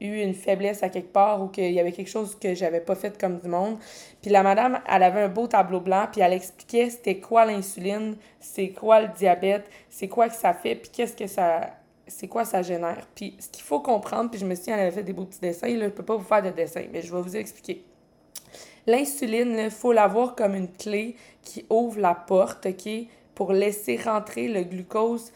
eu 0.00 0.23
une 0.23 0.35
faiblesse 0.35 0.82
à 0.82 0.88
quelque 0.88 1.12
part 1.12 1.42
ou 1.42 1.49
qu'il 1.49 1.73
y 1.73 1.80
avait 1.80 1.92
quelque 1.92 2.09
chose 2.09 2.37
que 2.40 2.54
j'avais 2.54 2.80
pas 2.80 2.94
fait 2.94 3.18
comme 3.18 3.38
du 3.38 3.49
monde. 3.49 3.78
Puis 4.23 4.30
la 4.30 4.42
madame, 4.42 4.80
elle 4.88 5.02
avait 5.02 5.23
un 5.23 5.28
beau 5.28 5.47
tableau 5.47 5.80
blanc, 5.80 6.06
puis 6.11 6.20
elle 6.20 6.32
expliquait 6.32 6.90
c'était 6.90 7.18
quoi 7.18 7.44
l'insuline, 7.44 8.16
c'est 8.40 8.70
quoi 8.70 9.00
le 9.02 9.09
diabète, 9.09 9.68
c'est 9.88 10.09
quoi 10.09 10.28
que 10.28 10.35
ça 10.35 10.54
fait, 10.54 10.75
puis 10.75 10.90
qu'est-ce 10.90 11.16
que 11.16 11.26
ça 11.26 11.75
c'est 12.11 12.26
quoi 12.26 12.44
ça 12.44 12.62
génère. 12.62 13.06
Puis 13.14 13.37
ce 13.38 13.49
qu'il 13.49 13.62
faut 13.62 13.80
comprendre, 13.80 14.30
puis 14.30 14.40
je 14.40 14.44
me 14.44 14.54
suis 14.54 14.64
dit, 14.64 14.70
elle 14.70 14.80
avait 14.80 14.90
fait 14.90 15.02
des 15.02 15.12
beaux 15.12 15.25
petits 15.25 15.40
dessins, 15.40 15.68
là, 15.68 15.85
je 15.85 15.90
peux 15.90 16.02
pas 16.02 16.16
vous 16.16 16.25
faire 16.25 16.42
de 16.42 16.50
dessin, 16.50 16.82
mais 16.92 17.02
je 17.02 17.14
vais 17.14 17.23
vous 17.23 17.37
expliquer. 17.37 17.85
L'insuline, 18.87 19.56
il 19.56 19.70
faut 19.70 19.92
l'avoir 19.92 20.35
comme 20.35 20.54
une 20.54 20.70
clé 20.70 21.14
qui 21.42 21.64
ouvre 21.70 22.00
la 22.00 22.14
porte, 22.14 22.66
OK, 22.66 22.90
pour 23.40 23.54
laisser 23.54 23.97
rentrer 23.97 24.49
le 24.49 24.64
glucose 24.64 25.32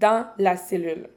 dans 0.00 0.26
la 0.38 0.56
cellule, 0.56 1.08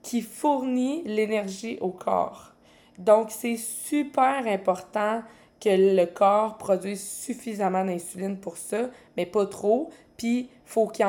qui 0.00 0.22
fournit 0.22 1.02
l'énergie 1.04 1.76
au 1.82 1.90
corps. 1.90 2.54
Donc, 2.96 3.30
c'est 3.30 3.58
super 3.58 4.46
important 4.46 5.20
que 5.60 5.68
le 5.68 6.06
corps 6.06 6.56
produise 6.56 7.06
suffisamment 7.06 7.84
d'insuline 7.84 8.38
pour 8.38 8.56
ça, 8.56 8.88
mais 9.18 9.26
pas 9.26 9.44
trop. 9.44 9.90
Puis, 10.16 10.48
faut 10.64 10.86
qu'il 10.86 11.04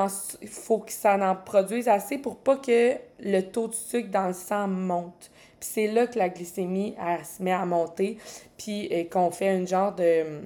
faut 0.50 0.80
que 0.80 0.92
ça 0.92 1.16
en 1.16 1.38
produise 1.38 1.88
assez 1.88 2.18
pour 2.18 2.36
pas 2.36 2.58
que 2.58 2.96
le 3.22 3.42
taux 3.44 3.70
de 3.70 3.74
sucre 3.74 4.12
dans 4.12 4.28
le 4.28 4.34
sang 4.34 4.68
monte. 4.68 5.32
Puis 5.62 5.70
c'est 5.72 5.88
là 5.88 6.08
que 6.08 6.20
la 6.20 6.28
glycémie 6.28 6.94
elle, 7.00 7.26
se 7.26 7.42
met 7.42 7.54
à 7.54 7.66
monter, 7.66 8.18
puis 8.58 8.90
euh, 8.92 9.06
qu'on 9.06 9.32
fait 9.32 9.48
un 9.48 9.66
genre 9.66 9.96
de 9.96 10.42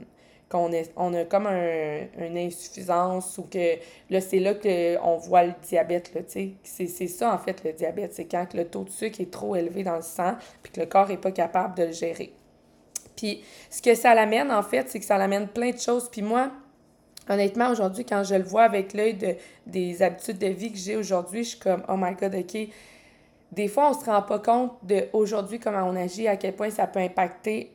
qu'on 0.52 0.70
on 0.98 1.14
a 1.14 1.24
comme 1.24 1.48
un, 1.48 2.02
une 2.20 2.38
insuffisance 2.38 3.38
ou 3.38 3.44
que 3.44 3.78
là, 4.10 4.20
c'est 4.20 4.40
là 4.40 4.54
qu'on 4.54 5.18
voit 5.18 5.46
le 5.46 5.54
diabète, 5.68 6.14
là, 6.14 6.22
tu 6.22 6.56
sais. 6.64 6.88
C'est 6.88 7.08
ça, 7.08 7.34
en 7.34 7.38
fait, 7.38 7.64
le 7.64 7.72
diabète. 7.72 8.14
C'est 8.14 8.26
quand 8.26 8.54
le 8.54 8.66
taux 8.66 8.84
de 8.84 8.90
sucre 8.90 9.22
est 9.22 9.32
trop 9.32 9.56
élevé 9.56 9.84
dans 9.84 9.96
le 9.96 10.02
sang 10.02 10.36
puis 10.62 10.74
que 10.74 10.82
le 10.82 10.86
corps 10.86 11.08
n'est 11.08 11.18
pas 11.18 11.32
capable 11.32 11.76
de 11.78 11.84
le 11.84 11.92
gérer. 11.94 12.34
Puis 13.16 13.44
ce 13.70 13.82
que 13.82 13.96
ça 13.96 14.14
l'amène, 14.14 14.52
en 14.52 14.64
fait, 14.64 14.90
c'est 14.90 15.00
que 15.00 15.06
ça 15.06 15.18
l'amène 15.18 15.48
plein 15.48 15.72
de 15.72 15.80
choses. 15.80 16.10
Puis 16.10 16.22
moi, 16.22 16.52
honnêtement, 17.30 17.70
aujourd'hui, 17.70 18.04
quand 18.04 18.24
je 18.24 18.36
le 18.36 18.44
vois 18.44 18.64
avec 18.64 18.94
l'œil 18.94 19.14
de, 19.14 19.36
des 19.66 20.02
habitudes 20.02 20.38
de 20.38 20.48
vie 20.48 20.72
que 20.72 20.78
j'ai 20.78 20.98
aujourd'hui, 20.98 21.44
je 21.44 21.50
suis 21.50 21.60
comme, 21.60 21.84
oh 21.88 21.96
my 21.98 22.14
God, 22.14 22.36
OK. 22.36 22.58
Des 23.52 23.68
fois, 23.68 23.92
on 23.92 23.94
se 23.94 24.06
rend 24.06 24.22
pas 24.22 24.40
compte 24.40 24.74
de 24.84 25.06
aujourd'hui 25.14 25.60
comment 25.60 25.84
on 25.84 25.96
agit, 25.96 26.28
à 26.28 26.36
quel 26.36 26.56
point 26.56 26.70
ça 26.70 26.88
peut 26.88 27.00
impacter 27.00 27.72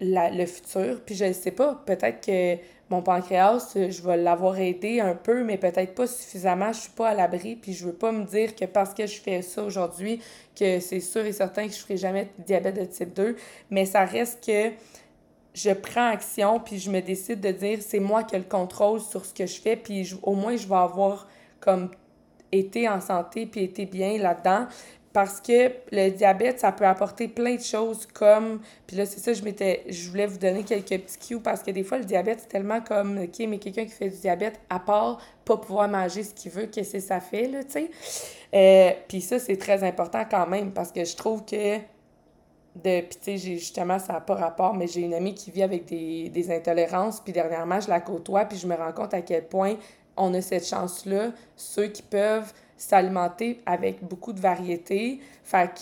le 0.00 0.46
futur. 0.46 1.00
Puis 1.04 1.14
je 1.14 1.26
ne 1.26 1.32
sais 1.32 1.50
pas, 1.50 1.82
peut-être 1.86 2.24
que 2.24 2.56
mon 2.90 3.00
pancréas, 3.02 3.72
je 3.74 4.02
vais 4.02 4.16
l'avoir 4.16 4.58
aidé 4.58 5.00
un 5.00 5.14
peu, 5.14 5.42
mais 5.42 5.56
peut-être 5.56 5.94
pas 5.94 6.06
suffisamment. 6.06 6.72
Je 6.72 6.80
suis 6.80 6.90
pas 6.90 7.08
à 7.08 7.14
l'abri, 7.14 7.56
puis 7.56 7.72
je 7.72 7.86
veux 7.86 7.94
pas 7.94 8.12
me 8.12 8.24
dire 8.24 8.54
que 8.54 8.66
parce 8.66 8.92
que 8.92 9.06
je 9.06 9.20
fais 9.20 9.40
ça 9.42 9.62
aujourd'hui, 9.62 10.20
que 10.58 10.80
c'est 10.80 11.00
sûr 11.00 11.24
et 11.24 11.32
certain 11.32 11.66
que 11.66 11.72
je 11.72 11.78
ferai 11.78 11.96
jamais 11.96 12.24
de 12.38 12.44
diabète 12.44 12.78
de 12.78 12.84
type 12.84 13.14
2. 13.14 13.36
Mais 13.70 13.86
ça 13.86 14.04
reste 14.04 14.44
que 14.44 14.72
je 15.54 15.70
prends 15.70 16.08
action, 16.08 16.60
puis 16.60 16.78
je 16.78 16.90
me 16.90 17.00
décide 17.00 17.40
de 17.40 17.52
dire 17.52 17.78
c'est 17.80 18.00
moi 18.00 18.24
qui 18.24 18.34
ai 18.34 18.38
le 18.38 18.44
contrôle 18.44 19.00
sur 19.00 19.24
ce 19.24 19.32
que 19.32 19.46
je 19.46 19.60
fais, 19.60 19.76
puis 19.76 20.12
au 20.22 20.34
moins 20.34 20.56
je 20.56 20.66
vais 20.66 20.74
avoir 20.74 21.26
comme 21.60 21.90
été 22.52 22.88
en 22.88 23.00
santé, 23.00 23.46
puis 23.46 23.64
été 23.64 23.86
bien 23.86 24.18
là-dedans 24.18 24.66
parce 25.14 25.40
que 25.40 25.70
le 25.92 26.10
diabète, 26.10 26.58
ça 26.58 26.72
peut 26.72 26.84
apporter 26.84 27.28
plein 27.28 27.54
de 27.54 27.60
choses 27.60 28.04
comme, 28.12 28.60
puis 28.84 28.96
là, 28.96 29.06
c'est 29.06 29.20
ça, 29.20 29.32
je 29.32 29.44
m'étais, 29.44 29.84
je 29.88 30.10
voulais 30.10 30.26
vous 30.26 30.38
donner 30.38 30.64
quelques 30.64 30.88
petits 30.88 31.18
cues 31.18 31.38
parce 31.38 31.62
que 31.62 31.70
des 31.70 31.84
fois, 31.84 31.98
le 31.98 32.04
diabète, 32.04 32.40
c'est 32.40 32.48
tellement 32.48 32.80
comme, 32.80 33.20
OK, 33.22 33.46
mais 33.48 33.58
quelqu'un 33.58 33.84
qui 33.84 33.92
fait 33.92 34.08
du 34.08 34.16
diabète, 34.16 34.58
à 34.68 34.80
part 34.80 35.20
pas 35.44 35.56
pouvoir 35.56 35.88
manger 35.88 36.24
ce 36.24 36.34
qu'il 36.34 36.50
veut, 36.50 36.66
qu'est-ce 36.66 36.94
que 36.94 36.98
ça 36.98 37.20
fait, 37.20 37.46
là, 37.46 37.62
tu 37.62 37.70
sais? 37.70 37.90
Euh, 38.54 38.90
puis 39.06 39.20
ça, 39.20 39.38
c'est 39.38 39.56
très 39.56 39.84
important 39.84 40.24
quand 40.28 40.48
même 40.48 40.72
parce 40.72 40.90
que 40.90 41.04
je 41.04 41.14
trouve 41.14 41.44
que, 41.44 41.76
de, 41.76 43.00
puis 43.02 43.18
tu 43.22 43.38
sais, 43.38 43.38
justement, 43.38 44.00
ça 44.00 44.14
n'a 44.14 44.20
pas 44.20 44.34
rapport, 44.34 44.74
mais 44.74 44.88
j'ai 44.88 45.02
une 45.02 45.14
amie 45.14 45.36
qui 45.36 45.52
vit 45.52 45.62
avec 45.62 45.84
des, 45.84 46.28
des 46.28 46.50
intolérances, 46.50 47.20
puis 47.20 47.32
dernièrement, 47.32 47.78
je 47.78 47.88
la 47.88 48.00
côtoie, 48.00 48.46
puis 48.46 48.58
je 48.58 48.66
me 48.66 48.74
rends 48.74 48.92
compte 48.92 49.14
à 49.14 49.22
quel 49.22 49.46
point 49.46 49.76
on 50.16 50.34
a 50.34 50.40
cette 50.40 50.66
chance-là, 50.66 51.30
ceux 51.54 51.86
qui 51.86 52.02
peuvent 52.02 52.52
s'alimenter 52.84 53.60
avec 53.66 54.02
beaucoup 54.04 54.32
de 54.32 54.40
variété. 54.40 55.20
Fait 55.42 55.68
que 55.68 55.80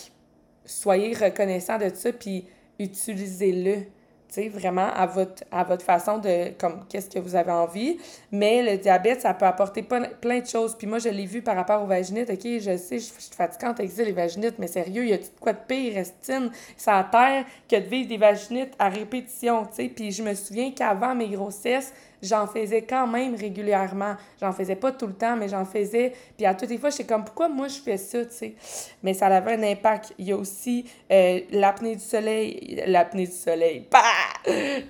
soyez 0.65 1.15
reconnaissants 1.15 1.79
de 1.79 1.91
ça, 1.95 2.13
puis 2.13 2.45
utilisez-le. 2.79 3.83
sais, 4.29 4.49
vraiment 4.49 4.89
à 4.95 5.05
votre, 5.05 5.45
à 5.51 5.63
votre 5.63 5.85
façon 5.85 6.19
de, 6.19 6.53
comme, 6.59 6.85
qu'est-ce 6.89 7.11
que 7.11 7.19
vous 7.19 7.37
avez 7.37 7.53
envie. 7.53 7.99
Mais 8.31 8.63
le 8.63 8.79
diabète, 8.79 9.21
ça 9.21 9.35
peut 9.35 9.45
apporter 9.45 9.83
plein, 9.83 10.41
de 10.41 10.47
choses. 10.47 10.75
Puis 10.75 10.87
moi, 10.87 10.99
je 10.99 11.11
l'ai 11.11 11.27
vu 11.27 11.43
par 11.43 11.55
rapport 11.55 11.83
aux 11.83 11.87
vaginites. 11.87 12.31
OK, 12.31 12.41
je 12.43 12.77
sais, 12.79 12.99
je 12.99 13.05
suis 13.05 13.35
fatiguante 13.37 13.81
avec 13.81 13.95
les 13.95 14.13
vaginites, 14.13 14.59
mais 14.59 14.69
sérieux, 14.69 15.05
il 15.05 15.11
y 15.11 15.15
a 15.15 15.19
quoi 15.39 15.53
de 15.53 15.59
pire, 15.67 15.95
Restine, 15.95 16.51
ça 16.77 16.99
à 16.99 17.05
terre, 17.05 17.45
que 17.69 17.77
de 17.77 17.87
vivre 17.87 18.09
des 18.09 18.17
vaginites 18.17 18.73
à 18.79 18.89
répétition, 18.89 19.67
tu 19.67 19.75
sais. 19.75 19.89
Puis 19.89 20.13
je 20.13 20.23
me 20.23 20.35
souviens 20.35 20.71
qu'avant 20.71 21.15
mes 21.15 21.29
grossesses, 21.29 21.93
j'en 22.23 22.47
faisais 22.47 22.83
quand 22.83 23.07
même 23.07 23.35
régulièrement. 23.35 24.15
J'en 24.41 24.53
faisais 24.53 24.77
pas 24.77 24.93
tout 24.93 25.07
le 25.07 25.13
temps, 25.15 25.37
mais 25.37 25.49
j'en 25.49 25.65
faisais. 25.65 26.13
Puis 26.37 26.47
à 26.47 26.55
toutes 26.55 26.71
les 26.71 26.79
fois, 26.79 26.91
j'étais 26.91 27.05
comme, 27.05 27.25
pourquoi 27.25 27.49
moi 27.49 27.69
je 27.69 27.79
fais 27.79 27.97
ça, 27.97 28.25
tu 28.25 28.33
sais? 28.33 28.55
Mais 29.03 29.15
ça 29.15 29.27
avait 29.27 29.55
un 29.55 29.63
impact. 29.63 30.15
Il 30.19 30.29
y 30.29 30.33
a 30.33 30.37
aussi 30.37 30.87
euh, 31.11 31.41
l'apnée 31.51 31.97
du 31.97 32.03
soleil. 32.03 32.83
L'apnée 32.87 33.27
du 33.27 33.33
soleil. 33.33 33.89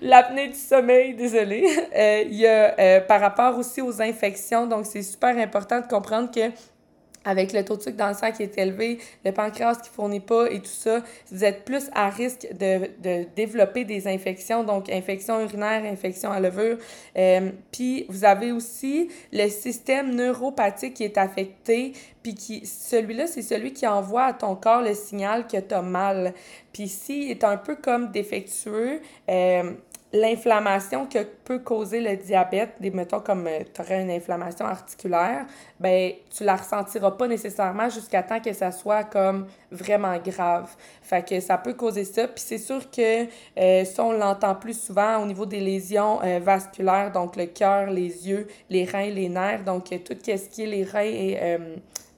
L'apnée 0.02 0.48
du 0.48 0.58
sommeil, 0.58 1.14
désolé. 1.14 1.66
Euh, 1.94 2.22
il 2.26 2.36
y 2.36 2.46
a 2.46 2.78
euh, 2.78 3.00
par 3.00 3.20
rapport 3.20 3.58
aussi 3.58 3.80
aux 3.80 4.00
infections. 4.00 4.66
Donc, 4.66 4.86
c'est 4.86 5.02
super 5.02 5.36
important 5.38 5.80
de 5.80 5.86
comprendre 5.86 6.30
que 6.30 6.50
avec 7.24 7.52
le 7.52 7.64
taux 7.64 7.76
de 7.76 7.82
sucre 7.82 7.96
dans 7.96 8.08
le 8.08 8.14
sang 8.14 8.32
qui 8.32 8.42
est 8.42 8.58
élevé, 8.58 8.98
le 9.24 9.32
pancréas 9.32 9.76
qui 9.76 9.90
fournit 9.90 10.20
pas 10.20 10.50
et 10.50 10.60
tout 10.60 10.66
ça, 10.66 11.02
vous 11.30 11.44
êtes 11.44 11.64
plus 11.64 11.90
à 11.94 12.08
risque 12.10 12.46
de, 12.52 12.90
de 13.02 13.26
développer 13.36 13.84
des 13.84 14.08
infections, 14.08 14.64
donc 14.64 14.90
infection 14.90 15.40
urinaire, 15.40 15.84
infection 15.84 16.30
à 16.30 16.40
levure. 16.40 16.78
Euh, 17.16 17.50
puis 17.70 18.06
vous 18.08 18.24
avez 18.24 18.52
aussi 18.52 19.08
le 19.32 19.48
système 19.48 20.14
neuropathique 20.14 20.94
qui 20.94 21.04
est 21.04 21.18
affecté, 21.18 21.92
puis 22.22 22.34
qui 22.34 22.66
celui-là, 22.66 23.26
c'est 23.26 23.42
celui 23.42 23.72
qui 23.72 23.86
envoie 23.86 24.24
à 24.24 24.32
ton 24.32 24.54
corps 24.54 24.82
le 24.82 24.94
signal 24.94 25.46
que 25.46 25.58
tu 25.58 25.74
as 25.74 25.82
mal. 25.82 26.34
Puis 26.72 26.88
s'il 26.88 27.30
est 27.30 27.44
un 27.44 27.56
peu 27.56 27.76
comme 27.76 28.10
défectueux, 28.10 29.00
euh, 29.28 29.72
l'inflammation 30.12 31.06
que 31.06 31.20
peut 31.44 31.60
causer 31.60 32.00
le 32.00 32.16
diabète, 32.16 32.74
des, 32.80 32.90
mettons 32.90 33.20
comme 33.20 33.46
euh, 33.46 33.60
tu 33.72 33.80
aurais 33.80 34.02
une 34.02 34.10
inflammation 34.10 34.66
articulaire, 34.66 35.46
ben 35.80 36.12
tu 36.30 36.44
la 36.44 36.56
ressentiras 36.56 37.12
pas 37.12 37.26
nécessairement 37.26 37.88
jusqu'à 37.88 38.22
temps 38.22 38.40
que 38.40 38.52
ça 38.52 38.72
soit 38.72 39.04
comme 39.04 39.46
vraiment 39.70 40.16
grave. 40.18 40.70
Fait 41.02 41.26
que 41.26 41.40
ça 41.40 41.56
peut 41.56 41.74
causer 41.74 42.04
ça. 42.04 42.28
Puis 42.28 42.44
c'est 42.46 42.58
sûr 42.58 42.90
que 42.90 43.26
euh, 43.58 43.84
ça, 43.84 44.04
on 44.04 44.12
l'entend 44.12 44.54
plus 44.54 44.78
souvent 44.78 45.22
au 45.22 45.26
niveau 45.26 45.46
des 45.46 45.60
lésions 45.60 46.20
euh, 46.22 46.40
vasculaires, 46.42 47.10
donc 47.10 47.36
le 47.36 47.46
cœur, 47.46 47.90
les 47.90 48.28
yeux, 48.28 48.46
les 48.68 48.84
reins, 48.84 49.10
les 49.10 49.28
nerfs, 49.30 49.64
donc 49.64 49.84
tout 49.84 50.16
ce 50.24 50.48
qui 50.48 50.62
est 50.62 50.66
les 50.66 50.84
reins 50.84 51.00
et 51.02 51.58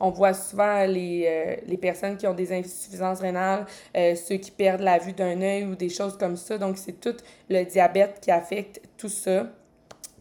on 0.04 0.10
voit 0.10 0.34
souvent 0.34 0.84
les, 0.84 1.24
euh, 1.26 1.56
les 1.66 1.78
personnes 1.78 2.16
qui 2.18 2.26
ont 2.26 2.34
des 2.34 2.52
insuffisances 2.52 3.20
rénales, 3.20 3.64
euh, 3.96 4.14
ceux 4.14 4.36
qui 4.36 4.50
perdent 4.50 4.82
la 4.82 4.98
vue 4.98 5.14
d'un 5.14 5.40
œil 5.40 5.64
ou 5.64 5.74
des 5.74 5.88
choses 5.88 6.18
comme 6.18 6.36
ça. 6.36 6.58
Donc, 6.58 6.76
c'est 6.76 7.00
tout 7.00 7.16
le 7.48 7.64
diabète 7.64 8.20
qui 8.20 8.30
affecte 8.30 8.82
tout 8.98 9.08
ça. 9.08 9.46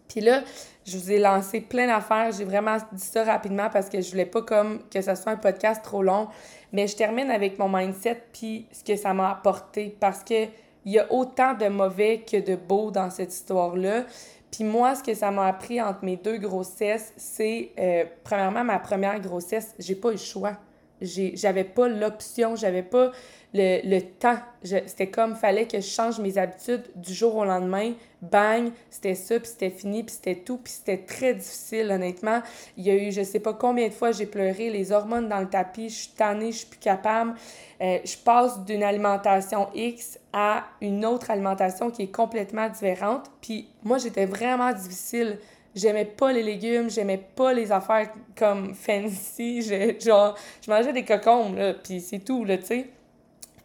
Puis 0.07 0.21
là, 0.21 0.41
je 0.85 0.97
vous 0.97 1.11
ai 1.11 1.19
lancé 1.19 1.59
plein 1.59 1.87
d'affaires. 1.87 2.31
J'ai 2.31 2.45
vraiment 2.45 2.77
dit 2.93 3.03
ça 3.03 3.25
rapidement 3.25 3.69
parce 3.69 3.89
que 3.89 3.99
je 3.99 4.09
voulais 4.09 4.25
pas 4.25 4.41
comme 4.41 4.79
que 4.89 5.01
ça 5.01 5.15
soit 5.15 5.33
un 5.33 5.37
podcast 5.37 5.83
trop 5.83 6.01
long. 6.01 6.29
Mais 6.71 6.87
je 6.87 6.95
termine 6.95 7.29
avec 7.29 7.59
mon 7.59 7.67
mindset 7.67 8.23
puis 8.31 8.67
ce 8.71 8.83
que 8.83 8.95
ça 8.95 9.13
m'a 9.13 9.31
apporté 9.31 9.95
parce 9.99 10.23
que 10.23 10.45
il 10.85 10.91
y 10.91 10.99
a 10.99 11.11
autant 11.13 11.53
de 11.53 11.67
mauvais 11.67 12.23
que 12.29 12.37
de 12.37 12.55
beau 12.55 12.91
dans 12.91 13.09
cette 13.09 13.33
histoire-là. 13.33 14.03
Puis 14.53 14.63
moi, 14.63 14.93
ce 14.93 15.01
que 15.01 15.15
ça 15.15 15.31
m'a 15.31 15.47
appris 15.47 15.81
entre 15.81 16.05
mes 16.05 16.15
deux 16.15 16.37
grossesses, 16.37 17.11
c'est, 17.17 17.71
euh, 17.79 18.05
premièrement, 18.23 18.63
ma 18.63 18.77
première 18.77 19.19
grossesse, 19.19 19.73
j'ai 19.79 19.95
pas 19.95 20.09
eu 20.09 20.11
le 20.11 20.17
choix. 20.17 20.57
J'avais 21.03 21.63
pas 21.63 21.87
l'option, 21.87 22.55
j'avais 22.55 22.83
pas 22.83 23.11
le, 23.53 23.81
le 23.87 24.01
temps. 24.01 24.37
C'était 24.63 25.07
comme, 25.07 25.35
fallait 25.35 25.67
que 25.67 25.79
je 25.79 25.87
change 25.87 26.19
mes 26.19 26.37
habitudes 26.37 26.83
du 26.95 27.13
jour 27.13 27.35
au 27.35 27.45
lendemain. 27.45 27.93
Bang, 28.21 28.71
c'était 28.89 29.15
ça, 29.15 29.37
puis 29.39 29.49
c'était 29.49 29.69
fini, 29.69 30.03
puis 30.03 30.15
c'était 30.15 30.35
tout. 30.35 30.57
Puis 30.57 30.73
c'était 30.73 30.97
très 30.97 31.33
difficile, 31.33 31.91
honnêtement. 31.91 32.41
Il 32.77 32.85
y 32.85 32.89
a 32.89 32.95
eu, 32.95 33.11
je 33.11 33.21
sais 33.21 33.39
pas 33.39 33.53
combien 33.53 33.87
de 33.89 33.93
fois 33.93 34.11
j'ai 34.11 34.25
pleuré, 34.25 34.69
les 34.69 34.91
hormones 34.91 35.27
dans 35.27 35.41
le 35.41 35.49
tapis, 35.49 35.89
je 35.89 35.95
suis 35.95 36.11
tannée, 36.15 36.51
je 36.51 36.59
suis 36.59 36.67
plus 36.67 36.79
capable. 36.79 37.33
Euh, 37.81 37.99
je 38.05 38.17
passe 38.17 38.63
d'une 38.63 38.83
alimentation 38.83 39.67
X 39.75 40.17
à 40.31 40.63
une 40.81 41.05
autre 41.05 41.29
alimentation 41.29 41.91
qui 41.91 42.03
est 42.03 42.11
complètement 42.15 42.69
différente. 42.69 43.29
Puis 43.41 43.67
moi, 43.83 43.97
j'étais 43.97 44.25
vraiment 44.25 44.71
difficile. 44.71 45.37
J'aimais 45.75 46.05
pas 46.05 46.31
les 46.31 46.43
légumes, 46.43 46.89
j'aimais 46.89 47.21
pas 47.35 47.53
les 47.53 47.71
affaires 47.71 48.09
comme 48.37 48.73
fancy. 48.73 49.61
Je, 49.67 49.99
genre, 49.99 50.35
je 50.63 50.69
mangeais 50.69 50.93
des 50.93 51.03
cocombes, 51.03 51.57
là, 51.57 51.73
c'est 51.83 52.23
tout, 52.23 52.45
là, 52.45 52.57
tu 52.57 52.65
sais. 52.65 52.89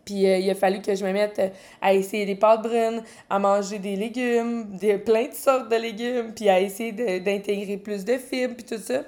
Puis 0.05 0.27
euh, 0.27 0.39
il 0.39 0.49
a 0.49 0.55
fallu 0.55 0.81
que 0.81 0.95
je 0.95 1.05
me 1.05 1.13
mette 1.13 1.53
à 1.83 1.93
essayer 1.93 2.25
des 2.25 2.37
pâtes 2.37 2.63
brunes, 2.63 3.03
à 3.29 3.39
manger 3.39 3.79
des 3.79 3.95
légumes, 3.95 4.77
des, 4.77 4.97
plein 4.97 5.27
de 5.27 5.35
sortes 5.35 5.71
de 5.71 5.77
légumes, 5.77 6.33
puis 6.35 6.49
à 6.49 6.61
essayer 6.61 6.93
d'intégrer 7.21 7.77
plus 7.77 8.07
de 8.07 8.17
fibres, 8.17 8.55
puis 8.55 8.65
tout 8.65 8.83
ça. 8.83 9.03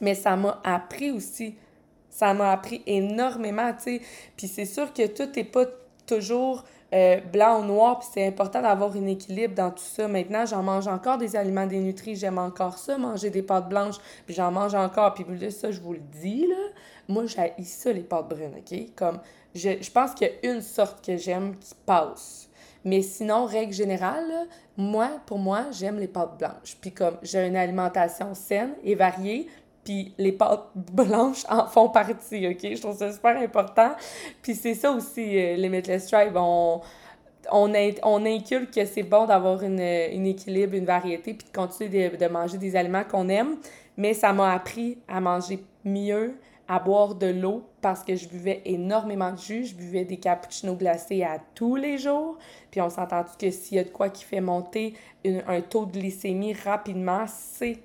Mais 0.00 0.14
ça 0.14 0.36
m'a 0.36 0.60
appris 0.62 1.10
aussi 1.10 1.56
ça 2.18 2.34
m'a 2.34 2.50
appris 2.50 2.82
énormément, 2.86 3.72
tu 3.74 3.98
sais. 3.98 4.00
Puis 4.36 4.48
c'est 4.48 4.64
sûr 4.64 4.92
que 4.92 5.06
tout 5.06 5.30
n'est 5.36 5.44
pas 5.44 5.66
toujours 6.04 6.64
euh, 6.94 7.20
blanc 7.20 7.60
ou 7.60 7.64
noir, 7.64 7.98
puis 7.98 8.08
c'est 8.12 8.26
important 8.26 8.62
d'avoir 8.62 8.96
un 8.96 9.06
équilibre 9.06 9.54
dans 9.54 9.70
tout 9.70 9.84
ça. 9.84 10.08
Maintenant, 10.08 10.46
j'en 10.46 10.62
mange 10.62 10.88
encore 10.88 11.18
des 11.18 11.36
aliments 11.36 11.66
dénutris, 11.66 12.16
j'aime 12.16 12.38
encore 12.38 12.78
ça, 12.78 12.96
manger 12.96 13.30
des 13.30 13.42
pâtes 13.42 13.68
blanches, 13.68 13.98
puis 14.24 14.34
j'en 14.34 14.50
mange 14.50 14.74
encore. 14.74 15.14
Puis 15.14 15.24
là, 15.38 15.50
ça, 15.50 15.70
je 15.70 15.80
vous 15.80 15.92
le 15.92 16.00
dis, 16.20 16.46
là, 16.46 16.56
moi, 17.08 17.24
j'ai 17.26 17.64
ça, 17.64 17.92
les 17.92 18.02
pâtes 18.02 18.28
brunes, 18.28 18.54
OK? 18.56 18.94
Comme, 18.96 19.18
je, 19.54 19.70
je 19.80 19.90
pense 19.90 20.14
qu'il 20.14 20.28
y 20.28 20.46
a 20.46 20.52
une 20.52 20.62
sorte 20.62 21.04
que 21.04 21.16
j'aime 21.16 21.56
qui 21.56 21.74
passe. 21.84 22.48
Mais 22.84 23.02
sinon, 23.02 23.44
règle 23.44 23.72
générale, 23.72 24.46
moi, 24.76 25.10
pour 25.26 25.38
moi, 25.38 25.66
j'aime 25.72 25.98
les 25.98 26.08
pâtes 26.08 26.38
blanches. 26.38 26.76
Puis 26.80 26.92
comme 26.92 27.18
j'ai 27.22 27.46
une 27.46 27.56
alimentation 27.56 28.34
saine 28.34 28.74
et 28.82 28.94
variée, 28.94 29.48
puis 29.88 30.12
les 30.18 30.32
pâtes 30.32 30.68
blanches 30.74 31.46
en 31.48 31.66
font 31.66 31.88
partie, 31.88 32.46
OK? 32.46 32.58
Je 32.60 32.78
trouve 32.78 32.94
ça 32.94 33.10
super 33.10 33.38
important. 33.38 33.92
Puis 34.42 34.54
c'est 34.54 34.74
ça 34.74 34.92
aussi, 34.92 35.38
euh, 35.38 35.56
les 35.56 35.70
Meatless 35.70 36.08
Tribe, 36.08 36.36
on, 36.36 36.82
on, 37.50 37.72
on 38.02 38.26
inculque 38.26 38.70
que 38.70 38.84
c'est 38.84 39.02
bon 39.02 39.24
d'avoir 39.24 39.62
une, 39.62 39.80
une, 39.80 40.26
équilibre, 40.26 40.74
une 40.74 40.84
variété, 40.84 41.32
puis 41.32 41.46
de 41.50 41.56
continuer 41.56 42.10
de, 42.10 42.28
manger 42.28 42.58
des 42.58 42.76
aliments 42.76 43.04
qu'on 43.10 43.30
aime. 43.30 43.56
Mais 43.96 44.12
ça 44.12 44.34
m'a 44.34 44.52
appris 44.52 44.98
à 45.08 45.22
manger 45.22 45.64
mieux, 45.86 46.34
à 46.68 46.78
boire 46.80 47.14
de 47.14 47.28
l'eau 47.28 47.62
parce 47.80 48.04
que 48.04 48.14
je 48.14 48.28
buvais 48.28 48.60
énormément 48.66 49.32
de 49.32 49.38
jus. 49.38 49.64
Je 49.64 49.74
buvais 49.74 50.04
des 50.04 50.18
cappuccinos 50.18 50.76
glacés 50.76 51.22
à 51.22 51.38
tous 51.54 51.76
les 51.76 51.96
jours. 51.96 52.36
Puis 52.70 52.82
on 52.82 52.90
s'entend 52.90 53.24
que 53.40 53.50
s'il 53.50 53.78
y 53.78 53.80
a 53.80 53.84
de 53.84 53.88
quoi 53.88 54.10
qui 54.10 54.24
fait 54.24 54.42
monter 54.42 54.92
un 55.24 55.62
taux 55.62 55.86
de 55.86 55.92
glycémie 55.92 56.52
rapidement, 56.52 57.24
c'est 57.26 57.78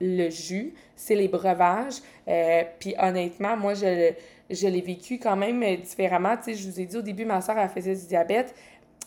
le 0.00 0.30
jus, 0.30 0.74
c'est 0.96 1.14
les 1.14 1.28
breuvages. 1.28 2.00
Euh, 2.28 2.62
puis 2.78 2.94
honnêtement, 2.98 3.56
moi, 3.56 3.74
je, 3.74 4.12
je 4.50 4.66
l'ai 4.66 4.80
vécu 4.80 5.18
quand 5.18 5.36
même 5.36 5.62
différemment. 5.76 6.36
Tu 6.42 6.54
je 6.54 6.68
vous 6.68 6.80
ai 6.80 6.86
dit 6.86 6.96
au 6.96 7.02
début, 7.02 7.24
ma 7.24 7.40
soeur, 7.40 7.58
elle 7.58 7.68
faisait 7.68 7.94
du 7.94 8.06
diabète. 8.06 8.54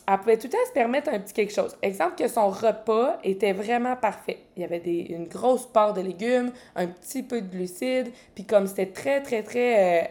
Elle 0.06 0.18
pouvait 0.18 0.36
tout 0.36 0.48
le 0.48 0.52
temps 0.52 0.66
se 0.66 0.72
permettre 0.72 1.08
un 1.10 1.18
petit 1.18 1.32
quelque 1.32 1.52
chose. 1.52 1.76
Exemple 1.80 2.16
que 2.16 2.28
son 2.28 2.50
repas 2.50 3.18
était 3.24 3.52
vraiment 3.52 3.96
parfait. 3.96 4.38
Il 4.56 4.62
y 4.62 4.64
avait 4.64 4.80
des, 4.80 5.06
une 5.10 5.26
grosse 5.26 5.66
part 5.66 5.94
de 5.94 6.02
légumes, 6.02 6.52
un 6.76 6.88
petit 6.88 7.22
peu 7.22 7.40
de 7.40 7.46
glucides, 7.46 8.10
puis 8.34 8.44
comme 8.44 8.66
c'était 8.66 8.90
très, 8.90 9.22
très, 9.22 9.42
très 9.42 10.02
euh, 10.02 10.06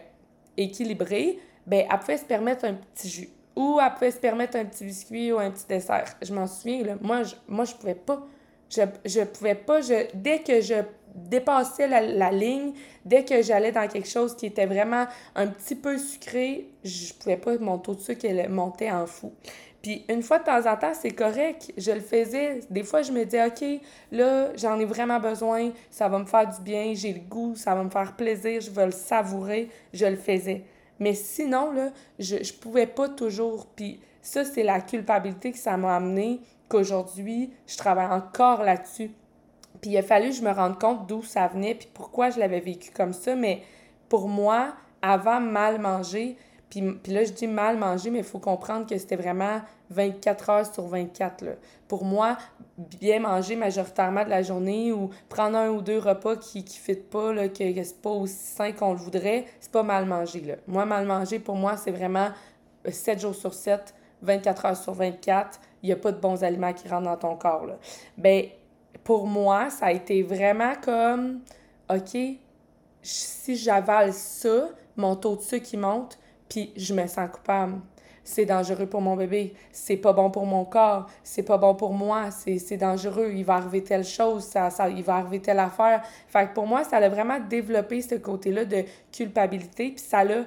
équilibré, 0.57 1.37
ben 1.67 1.85
elle 1.89 1.99
pouvait 1.99 2.17
se 2.17 2.25
permettre 2.25 2.65
un 2.65 2.73
petit 2.73 3.07
jus. 3.07 3.29
Ou 3.55 3.79
elle 3.79 3.93
pouvait 3.93 4.09
se 4.09 4.17
permettre 4.17 4.57
un 4.57 4.65
petit 4.65 4.83
biscuit 4.83 5.31
ou 5.31 5.37
un 5.37 5.51
petit 5.51 5.67
dessert. 5.67 6.05
Je 6.23 6.33
m'en 6.33 6.47
souviens, 6.47 6.97
moi, 6.99 7.21
je, 7.21 7.35
moi, 7.47 7.65
je 7.65 7.75
pouvais 7.75 7.93
pas. 7.93 8.25
Je, 8.73 8.81
je 9.05 9.21
pouvais 9.21 9.55
pas, 9.55 9.81
je, 9.81 10.07
dès 10.13 10.39
que 10.39 10.61
je 10.61 10.75
dépassais 11.15 11.87
la, 11.87 12.31
ligne, 12.31 12.73
dès 13.05 13.23
que 13.23 13.41
j'allais 13.41 13.71
dans 13.71 13.87
quelque 13.87 14.07
chose 14.07 14.35
qui 14.35 14.47
était 14.47 14.65
vraiment 14.65 15.05
un 15.35 15.47
petit 15.47 15.75
peu 15.75 15.97
sucré, 15.97 16.69
je 16.83 17.13
pouvais 17.13 17.37
pas, 17.37 17.57
mon 17.59 17.77
taux 17.77 17.95
de 17.95 17.99
sucre 18.01 18.25
montait 18.49 18.91
en 18.91 19.05
fou. 19.05 19.33
Puis 19.81 20.05
une 20.09 20.23
fois 20.23 20.39
de 20.39 20.45
temps 20.45 20.65
en 20.65 20.77
temps, 20.77 20.93
c'est 20.93 21.11
correct, 21.11 21.73
je 21.77 21.91
le 21.91 21.99
faisais. 21.99 22.61
Des 22.69 22.83
fois, 22.83 23.01
je 23.01 23.11
me 23.11 23.25
disais, 23.25 23.45
OK, 23.45 23.81
là, 24.11 24.55
j'en 24.55 24.79
ai 24.79 24.85
vraiment 24.85 25.19
besoin, 25.19 25.71
ça 25.91 26.07
va 26.07 26.19
me 26.19 26.25
faire 26.25 26.49
du 26.49 26.61
bien, 26.61 26.93
j'ai 26.95 27.13
le 27.13 27.19
goût, 27.19 27.55
ça 27.55 27.75
va 27.75 27.83
me 27.83 27.89
faire 27.89 28.15
plaisir, 28.15 28.61
je 28.61 28.71
veux 28.71 28.85
le 28.85 28.91
savourer, 28.91 29.69
je 29.91 30.05
le 30.05 30.15
faisais. 30.15 30.63
Mais 30.99 31.13
sinon, 31.13 31.73
là, 31.73 31.91
je, 32.17 32.41
je 32.41 32.53
pouvais 32.53 32.87
pas 32.87 33.09
toujours. 33.09 33.67
Puis 33.75 33.99
ça, 34.21 34.45
c'est 34.45 34.63
la 34.63 34.79
culpabilité 34.79 35.51
que 35.51 35.57
ça 35.57 35.75
m'a 35.75 35.97
amené 35.97 36.39
qu'aujourd'hui, 36.73 37.51
je 37.67 37.77
travaille 37.77 38.07
encore 38.07 38.63
là-dessus. 38.63 39.11
Puis 39.81 39.91
il 39.91 39.97
a 39.97 40.03
fallu 40.03 40.29
que 40.29 40.35
je 40.35 40.41
me 40.41 40.51
rende 40.51 40.79
compte 40.79 41.07
d'où 41.07 41.23
ça 41.23 41.47
venait, 41.47 41.75
puis 41.75 41.87
pourquoi 41.93 42.29
je 42.29 42.39
l'avais 42.39 42.59
vécu 42.59 42.91
comme 42.91 43.13
ça. 43.13 43.35
Mais 43.35 43.61
pour 44.09 44.27
moi, 44.27 44.73
avant 45.01 45.39
mal 45.39 45.79
manger, 45.79 46.37
puis, 46.69 46.81
puis 47.03 47.13
là, 47.13 47.23
je 47.23 47.31
dis 47.31 47.47
mal 47.47 47.77
manger, 47.77 48.09
mais 48.09 48.19
il 48.19 48.23
faut 48.23 48.39
comprendre 48.39 48.87
que 48.87 48.97
c'était 48.97 49.15
vraiment 49.15 49.61
24 49.91 50.49
heures 50.49 50.73
sur 50.73 50.87
24. 50.87 51.41
Là. 51.43 51.51
Pour 51.87 52.03
moi, 52.03 52.37
bien 52.77 53.19
manger 53.19 53.55
majoritairement 53.55 54.23
de 54.23 54.29
la 54.29 54.41
journée 54.41 54.91
ou 54.91 55.11
prendre 55.29 55.57
un 55.57 55.69
ou 55.69 55.81
deux 55.81 55.99
repas 55.99 56.35
qui 56.35 56.63
ne 56.63 56.69
fit 56.69 56.95
pas, 56.95 57.31
là, 57.31 57.47
que, 57.47 57.75
que 57.75 57.83
c'est 57.83 58.01
pas 58.01 58.09
aussi 58.09 58.33
sain 58.33 58.71
qu'on 58.71 58.93
le 58.93 58.97
voudrait, 58.97 59.45
c'est 59.59 59.71
pas 59.71 59.83
mal 59.83 60.05
manger. 60.05 60.41
Là. 60.41 60.55
Moi, 60.65 60.85
mal 60.85 61.05
manger, 61.05 61.37
pour 61.37 61.55
moi, 61.55 61.77
c'est 61.77 61.91
vraiment 61.91 62.29
7 62.87 63.19
jours 63.19 63.35
sur 63.35 63.53
7, 63.53 63.93
24 64.23 64.65
heures 64.65 64.77
sur 64.77 64.93
24 64.93 65.59
il 65.83 65.87
n'y 65.87 65.93
a 65.93 65.97
pas 65.97 66.11
de 66.11 66.19
bons 66.19 66.43
aliments 66.43 66.73
qui 66.73 66.87
rentrent 66.87 67.03
dans 67.03 67.17
ton 67.17 67.35
corps. 67.35 67.65
Là. 67.65 67.77
Ben, 68.17 68.45
pour 69.03 69.27
moi, 69.27 69.69
ça 69.69 69.87
a 69.87 69.91
été 69.91 70.23
vraiment 70.23 70.73
comme, 70.81 71.41
OK, 71.89 72.17
si 73.01 73.55
j'avale 73.57 74.13
ça, 74.13 74.69
mon 74.95 75.15
taux 75.15 75.35
de 75.35 75.41
sucre 75.41 75.65
qui 75.65 75.77
monte, 75.77 76.17
puis 76.47 76.71
je 76.77 76.93
me 76.93 77.05
sens 77.07 77.29
coupable. 77.29 77.81
C'est 78.23 78.45
dangereux 78.45 78.85
pour 78.85 79.01
mon 79.01 79.17
bébé, 79.17 79.53
c'est 79.73 79.97
pas 79.97 80.13
bon 80.13 80.31
pour 80.31 80.45
mon 80.45 80.63
corps, 80.63 81.07
c'est 81.23 81.43
pas 81.43 81.57
bon 81.57 81.75
pour 81.75 81.91
moi, 81.91 82.29
c'est 82.31 82.77
dangereux, 82.77 83.33
il 83.35 83.43
va 83.43 83.55
arriver 83.55 83.83
telle 83.83 84.05
chose, 84.05 84.45
ça, 84.45 84.69
ça, 84.69 84.87
il 84.87 85.03
va 85.03 85.15
arriver 85.15 85.41
telle 85.41 85.59
affaire. 85.59 86.01
Fait 86.29 86.47
que 86.47 86.53
pour 86.53 86.65
moi, 86.65 86.85
ça 86.85 86.97
a 86.97 87.09
vraiment 87.09 87.41
développé 87.41 88.01
ce 88.01 88.15
côté-là 88.15 88.63
de 88.63 88.85
culpabilité, 89.11 89.91
puis 89.91 89.99
ça 89.99 90.23
l'a 90.23 90.45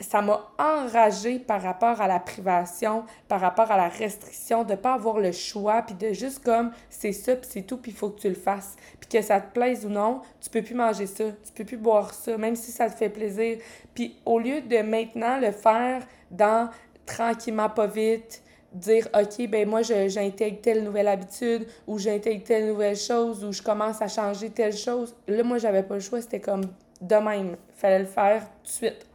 ça 0.00 0.20
m'a 0.20 0.46
enragé 0.58 1.38
par 1.38 1.62
rapport 1.62 2.00
à 2.00 2.06
la 2.06 2.20
privation, 2.20 3.04
par 3.28 3.40
rapport 3.40 3.70
à 3.70 3.76
la 3.76 3.88
restriction, 3.88 4.64
de 4.64 4.74
pas 4.74 4.94
avoir 4.94 5.18
le 5.18 5.32
choix, 5.32 5.82
puis 5.82 5.94
de 5.94 6.12
juste 6.12 6.44
comme 6.44 6.70
c'est 6.90 7.12
ça, 7.12 7.34
puis 7.34 7.48
c'est 7.50 7.62
tout, 7.62 7.78
puis 7.78 7.92
il 7.92 7.96
faut 7.96 8.10
que 8.10 8.20
tu 8.20 8.28
le 8.28 8.34
fasses. 8.34 8.76
Puis 9.00 9.08
que 9.08 9.22
ça 9.22 9.40
te 9.40 9.52
plaise 9.52 9.86
ou 9.86 9.88
non, 9.88 10.20
tu 10.40 10.50
peux 10.50 10.62
plus 10.62 10.74
manger 10.74 11.06
ça, 11.06 11.24
tu 11.24 11.52
peux 11.54 11.64
plus 11.64 11.78
boire 11.78 12.12
ça, 12.12 12.36
même 12.36 12.56
si 12.56 12.70
ça 12.70 12.90
te 12.90 12.96
fait 12.96 13.08
plaisir. 13.08 13.58
Puis 13.94 14.16
au 14.24 14.38
lieu 14.38 14.60
de 14.60 14.78
maintenant 14.82 15.40
le 15.40 15.52
faire 15.52 16.02
dans 16.30 16.68
tranquillement, 17.06 17.70
pas 17.70 17.86
vite, 17.86 18.42
dire 18.72 19.08
OK, 19.14 19.48
ben 19.48 19.68
moi 19.68 19.80
j'intègre 19.82 20.60
telle 20.60 20.84
nouvelle 20.84 21.08
habitude 21.08 21.66
ou 21.86 21.98
j'intègre 21.98 22.44
telle 22.44 22.66
nouvelle 22.66 22.96
chose 22.96 23.44
ou 23.44 23.52
je 23.52 23.62
commence 23.62 24.02
à 24.02 24.08
changer 24.08 24.50
telle 24.50 24.76
chose. 24.76 25.14
Là, 25.26 25.42
moi, 25.42 25.58
j'avais 25.58 25.82
pas 25.82 25.94
le 25.94 26.00
choix, 26.00 26.20
c'était 26.20 26.40
comme 26.40 26.64
de 27.00 27.14
même. 27.16 27.56
Fallait 27.74 28.00
le 28.00 28.06
faire 28.06 28.42
tout 28.62 28.64
de 28.64 28.68
suite. 28.68 29.06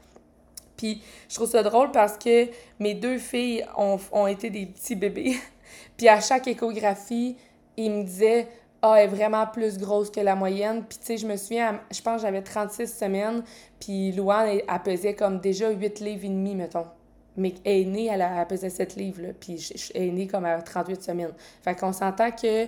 Puis 0.82 1.00
je 1.30 1.36
trouve 1.36 1.48
ça 1.48 1.62
drôle 1.62 1.92
parce 1.92 2.18
que 2.18 2.48
mes 2.80 2.96
deux 2.96 3.20
filles 3.20 3.64
ont, 3.78 4.00
ont 4.12 4.26
été 4.26 4.50
des 4.50 4.66
petits 4.66 4.96
bébés. 4.96 5.36
puis 5.98 6.08
à 6.08 6.20
chaque 6.20 6.48
échographie, 6.48 7.38
ils 7.78 7.92
me 7.92 8.04
disaient 8.04 8.48
ah, 8.82 8.96
elle 8.98 9.04
est 9.04 9.16
vraiment 9.16 9.46
plus 9.46 9.78
grosse 9.78 10.10
que 10.10 10.22
la 10.22 10.34
moyenne. 10.34 10.84
Puis, 10.90 10.98
tu 10.98 11.06
sais, 11.06 11.18
je 11.18 11.28
me 11.28 11.38
souviens, 11.38 11.80
je 11.92 12.02
pense 12.02 12.16
que 12.16 12.22
j'avais 12.24 12.42
36 12.42 12.88
semaines, 12.88 13.44
puis 13.80 14.12
Louane, 14.12 14.48
elle, 14.48 14.82
pesait 14.84 15.14
comme 15.14 15.40
déjà 15.40 15.70
8 15.70 16.00
livres 16.00 16.26
et 16.26 16.30
demi, 16.30 16.56
mettons. 16.56 16.88
Mais 17.38 17.54
elle 17.64 17.82
est 17.82 17.86
née, 17.86 18.10
elle, 18.12 18.24
a, 18.24 18.44
pesait 18.48 18.72
7 18.72 18.96
livres, 18.96 19.22
là, 19.22 19.30
puis 19.40 19.64
elle 19.94 20.02
est 20.02 20.12
née 20.12 20.26
comme 20.26 20.46
à 20.46 20.60
38 20.60 21.04
semaines. 21.04 21.34
Fait 21.62 21.76
qu'on 21.76 21.94
s'entend 21.94 22.32
que 22.32 22.66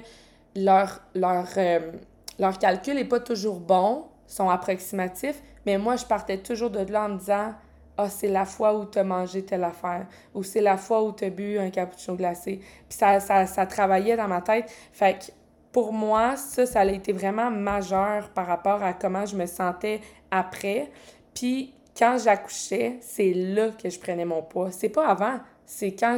leur, 0.56 1.02
leur, 1.16 1.48
euh, 1.58 1.94
leur 2.38 2.60
calcul 2.60 2.94
n'est 2.94 3.06
pas 3.06 3.20
toujours 3.20 3.60
bon, 3.60 4.04
sont 4.28 4.52
approximatifs, 4.52 5.42
mais 5.66 5.80
moi, 5.80 5.96
je 5.96 6.06
partais 6.06 6.38
toujours 6.38 6.70
de 6.70 6.80
là 6.92 7.06
en 7.06 7.10
me 7.10 7.18
disant 7.18 7.56
ah, 7.98 8.10
c'est 8.10 8.28
la 8.28 8.46
fois 8.46 8.78
où 8.78 8.86
tu 8.86 8.98
as 8.98 9.04
mangé 9.04 9.44
telle 9.44 9.64
affaire, 9.64 10.08
ou 10.34 10.44
c'est 10.44 10.62
la 10.62 10.78
fois 10.78 11.04
où 11.04 11.12
tu 11.12 11.26
as 11.26 11.30
bu 11.30 11.60
un 11.60 11.70
cappuccino 11.70 12.16
glacé. 12.16 12.60
Puis 12.90 12.98
ça, 12.98 13.20
ça, 13.20 13.66
travaillait 13.66 14.18
dans 14.18 14.28
ma 14.28 14.42
tête. 14.42 14.72
Fait 14.92 15.14
que 15.14 15.32
pour 15.72 15.94
moi, 15.94 16.36
ça, 16.36 16.66
ça 16.66 16.82
a 16.82 16.86
été 16.86 17.12
vraiment 17.12 17.52
majeur 17.52 18.30
par 18.30 18.48
rapport 18.48 18.84
à 18.84 18.94
comment 18.94 19.26
je 19.26 19.36
me 19.36 19.46
sentais 19.46 20.02
après. 20.32 20.90
Puis 21.36 21.74
quand 21.98 22.18
j'accouchais, 22.24 22.98
c'est 23.02 23.34
là 23.34 23.70
que 23.70 23.90
je 23.90 24.00
prenais 24.00 24.26
mon 24.26 24.42
poids. 24.42 24.72
C'est 24.72 24.90
pas 24.90 25.08
avant, 25.08 25.40
c'est 25.66 25.94
quand 25.94 26.18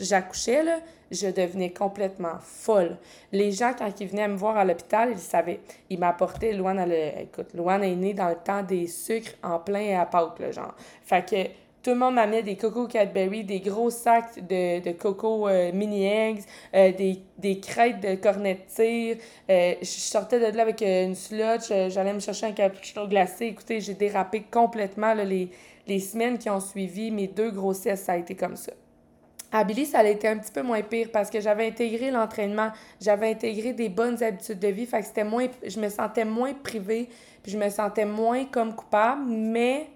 j'accouchais, 0.00 0.62
là, 0.62 0.78
je 1.10 1.28
devenais 1.28 1.70
complètement 1.70 2.38
folle. 2.40 2.96
Les 3.32 3.52
gens, 3.52 3.72
quand 3.76 4.00
ils 4.00 4.08
venaient 4.08 4.28
me 4.28 4.36
voir 4.36 4.56
à 4.56 4.64
l'hôpital, 4.64 5.10
ils 5.12 5.18
savaient. 5.18 5.60
Ils 5.90 5.98
m'apportaient, 5.98 6.52
Loane, 6.52 6.78
elle, 6.78 7.22
écoute, 7.22 7.48
est 7.54 8.14
dans 8.14 8.28
le 8.28 8.36
temps 8.36 8.62
des 8.62 8.86
sucres 8.86 9.32
en 9.42 9.58
plein 9.58 10.00
à 10.00 10.06
Pâques, 10.06 10.38
là, 10.38 10.50
genre. 10.50 10.74
Fait 11.04 11.24
que 11.28 11.50
tout 11.82 11.90
le 11.90 11.96
monde 11.96 12.16
m'amenait 12.16 12.42
des 12.42 12.56
coco 12.56 12.86
Cadbury, 12.86 13.44
des 13.44 13.60
gros 13.60 13.90
sacs 13.90 14.46
de, 14.46 14.80
de 14.80 14.92
coco 14.92 15.48
euh, 15.48 15.72
mini 15.72 16.06
eggs, 16.06 16.40
euh, 16.74 16.92
des, 16.92 17.22
des 17.38 17.60
crêtes 17.60 18.00
de 18.00 18.16
cornet 18.16 18.54
de 18.54 18.60
tir. 18.74 19.16
Euh, 19.48 19.74
je 19.80 19.86
sortais 19.86 20.40
de 20.40 20.56
là 20.56 20.62
avec 20.62 20.82
une 20.82 21.14
slotch, 21.14 21.68
j'allais 21.88 22.12
me 22.12 22.20
chercher 22.20 22.46
un 22.46 22.52
cappuccino 22.52 23.06
glacé. 23.06 23.46
Écoutez, 23.46 23.80
j'ai 23.80 23.94
dérapé 23.94 24.42
complètement 24.50 25.14
les, 25.14 25.50
les 25.86 26.00
semaines 26.00 26.36
qui 26.36 26.50
ont 26.50 26.60
suivi 26.60 27.10
mes 27.10 27.28
deux 27.28 27.52
grossesses, 27.52 28.02
ça 28.02 28.12
a 28.12 28.16
été 28.16 28.34
comme 28.34 28.56
ça. 28.56 28.72
À 29.50 29.64
Billy, 29.64 29.86
ça 29.86 30.00
a 30.00 30.04
été 30.04 30.28
un 30.28 30.36
petit 30.36 30.52
peu 30.52 30.62
moins 30.62 30.82
pire 30.82 31.08
parce 31.10 31.30
que 31.30 31.40
j'avais 31.40 31.68
intégré 31.68 32.10
l'entraînement, 32.10 32.70
j'avais 33.00 33.30
intégré 33.30 33.72
des 33.72 33.88
bonnes 33.88 34.22
habitudes 34.22 34.58
de 34.58 34.68
vie, 34.68 34.84
fait 34.84 35.00
que 35.00 35.06
c'était 35.06 35.24
moins, 35.24 35.46
je 35.66 35.80
me 35.80 35.88
sentais 35.88 36.26
moins 36.26 36.52
privée, 36.52 37.08
puis 37.42 37.52
je 37.52 37.58
me 37.58 37.70
sentais 37.70 38.04
moins 38.04 38.44
comme 38.44 38.74
coupable, 38.74 39.22
mais 39.26 39.88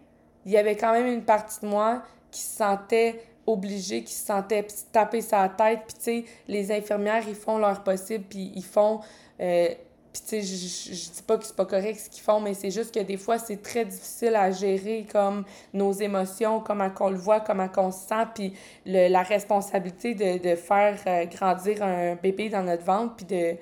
il 0.47 0.53
y 0.53 0.57
avait 0.57 0.77
quand 0.77 0.93
même 0.93 1.07
une 1.07 1.23
partie 1.23 1.61
de 1.61 1.67
moi 1.67 2.03
qui 2.31 2.41
se 2.41 2.57
sentait 2.57 3.23
obligée, 3.47 4.03
qui 4.05 4.15
se 4.15 4.25
sentait 4.25 4.67
taper 4.91 5.21
sa 5.21 5.49
tête, 5.51 5.81
puis 5.87 5.97
tu 5.97 6.03
sais, 6.03 6.25
les 6.49 6.73
infirmières, 6.73 7.25
ils 7.29 7.35
font 7.35 7.59
leur 7.59 7.83
possible, 7.83 8.25
puis 8.29 8.53
ils 8.55 8.65
font... 8.65 9.01
Euh, 9.41 9.69
puis, 10.13 10.23
tu 10.23 10.29
sais, 10.29 10.43
je, 10.43 11.11
dis 11.11 11.23
pas 11.27 11.39
que 11.39 11.45
c'est 11.47 11.57
pas 11.57 11.65
correct 11.65 11.99
ce 11.99 12.11
qu'ils 12.11 12.23
font, 12.23 12.39
mais 12.39 12.53
c'est 12.53 12.71
juste 12.71 12.95
que 12.95 13.01
des 13.01 13.17
fois, 13.17 13.39
c'est 13.39 13.63
très 13.63 13.87
difficile 13.87 14.37
à 14.37 14.51
gérer 14.51 15.07
comme 15.11 15.45
nos 15.73 15.93
émotions, 15.93 16.61
comment 16.61 16.91
qu'on 16.91 17.09
le 17.09 17.17
voit, 17.17 17.41
comment 17.41 17.69
qu'on 17.69 17.91
se 17.91 18.09
sent, 18.09 18.27
puis 18.35 18.53
la 18.85 19.23
responsabilité 19.23 20.15
de, 20.15 20.51
de 20.51 20.55
faire 20.55 20.99
euh, 21.07 21.25
grandir 21.25 21.83
un 21.83 22.15
bébé 22.17 22.51
dans 22.51 22.63
notre 22.63 22.85
ventre, 22.85 23.15
puis 23.17 23.25
de 23.25 23.57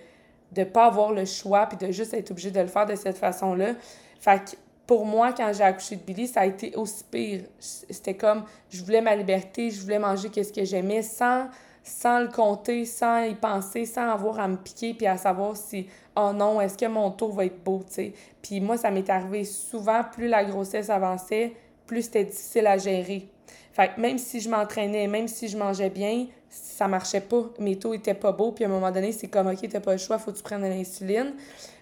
ne 0.56 0.64
pas 0.64 0.86
avoir 0.86 1.12
le 1.12 1.24
choix, 1.24 1.66
puis 1.66 1.86
de 1.86 1.92
juste 1.92 2.14
être 2.14 2.32
obligé 2.32 2.50
de 2.50 2.60
le 2.60 2.66
faire 2.66 2.86
de 2.86 2.96
cette 2.96 3.18
façon-là. 3.18 3.74
Fait 4.18 4.38
que 4.44 4.56
pour 4.88 5.06
moi, 5.06 5.32
quand 5.32 5.52
j'ai 5.52 5.62
accouché 5.62 5.94
de 5.94 6.02
Billy, 6.02 6.26
ça 6.26 6.40
a 6.40 6.46
été 6.46 6.74
aussi 6.74 7.04
pire. 7.08 7.42
C'était 7.60 8.14
comme, 8.14 8.42
je 8.70 8.82
voulais 8.82 9.00
ma 9.00 9.14
liberté, 9.14 9.70
je 9.70 9.80
voulais 9.80 10.00
manger 10.00 10.30
qu'est-ce 10.30 10.52
que 10.52 10.64
j'aimais 10.64 11.02
sans 11.02 11.46
sans 11.82 12.20
le 12.20 12.28
compter, 12.28 12.84
sans 12.84 13.22
y 13.22 13.34
penser, 13.34 13.86
sans 13.86 14.10
avoir 14.10 14.38
à 14.40 14.48
me 14.48 14.56
piquer 14.56 14.94
puis 14.94 15.06
à 15.06 15.16
savoir 15.16 15.56
si 15.56 15.86
oh 16.16 16.32
non, 16.34 16.60
est-ce 16.60 16.76
que 16.76 16.86
mon 16.86 17.10
tour 17.10 17.32
va 17.32 17.46
être 17.46 17.62
beau, 17.62 17.82
tu 17.86 17.94
sais. 17.94 18.12
Puis 18.42 18.60
moi, 18.60 18.76
ça 18.76 18.90
m'est 18.90 19.08
arrivé 19.08 19.44
souvent, 19.44 20.02
plus 20.04 20.28
la 20.28 20.44
grossesse 20.44 20.90
avançait, 20.90 21.54
plus 21.86 22.02
c'était 22.02 22.24
difficile 22.24 22.66
à 22.66 22.78
gérer. 22.78 23.28
Fait 23.72 23.94
que 23.94 24.00
même 24.00 24.18
si 24.18 24.40
je 24.40 24.48
m'entraînais, 24.48 25.06
même 25.06 25.28
si 25.28 25.48
je 25.48 25.56
mangeais 25.56 25.90
bien, 25.90 26.26
ça 26.48 26.88
marchait 26.88 27.20
pas. 27.20 27.44
Mes 27.58 27.78
taux 27.78 27.94
étaient 27.94 28.14
pas 28.14 28.32
beaux. 28.32 28.52
Puis 28.52 28.64
à 28.64 28.66
un 28.66 28.70
moment 28.70 28.90
donné, 28.90 29.12
c'est 29.12 29.28
comme, 29.28 29.46
OK, 29.46 29.68
t'as 29.68 29.80
pas 29.80 29.92
le 29.92 29.98
choix, 29.98 30.18
faut 30.18 30.32
que 30.32 30.36
tu 30.36 30.42
prennes 30.42 30.62
de 30.62 30.66
l'insuline. 30.66 31.34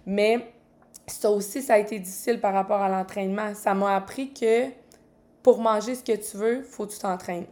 Mais 0.07 0.53
ça 1.07 1.31
aussi, 1.31 1.63
ça 1.63 1.75
a 1.75 1.79
été 1.79 1.99
difficile 1.99 2.41
par 2.41 2.53
rapport 2.53 2.81
à 2.81 2.89
l'entraînement. 2.89 3.55
Ça 3.55 3.75
m'a 3.75 3.97
appris 3.97 4.33
que 4.33 4.67
pour 5.43 5.61
manger 5.61 5.95
ce 5.95 6.05
que 6.05 6.13
tu 6.13 6.37
veux, 6.37 6.63
faut 6.63 6.87
que 6.87 6.93
tu 6.93 6.99
t'entraînes. 6.99 7.47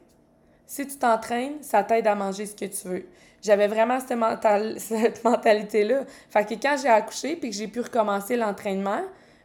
Si 0.67 0.87
tu 0.87 0.97
t'entraînes, 0.97 1.63
ça 1.63 1.85
t'aide 1.85 2.07
à 2.07 2.15
manger 2.15 2.47
ce 2.47 2.55
que 2.55 2.65
tu 2.65 2.89
veux. 2.89 3.07
J'avais 3.43 3.69
vraiment 3.69 4.01
cette, 4.01 4.19
mental 4.19 4.75
cette 4.79 5.23
mentalité-là. 5.25 6.05
Fait 6.31 6.45
que 6.45 6.55
quand 6.61 6.77
j'ai 6.81 6.89
accouché 6.89 7.37
puis 7.37 7.51
que 7.51 7.57
j'ai 7.57 7.69
pu 7.69 7.81
recommencer 7.81 8.37
l'entraînement, 8.37 9.03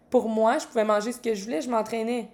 pour 0.09 0.27
moi, 0.27 0.57
je 0.57 0.65
pouvais 0.65 0.83
manger 0.83 1.11
ce 1.11 1.19
que 1.19 1.33
je 1.33 1.43
voulais, 1.43 1.61
je 1.61 1.69
m'entraînais. 1.69 2.27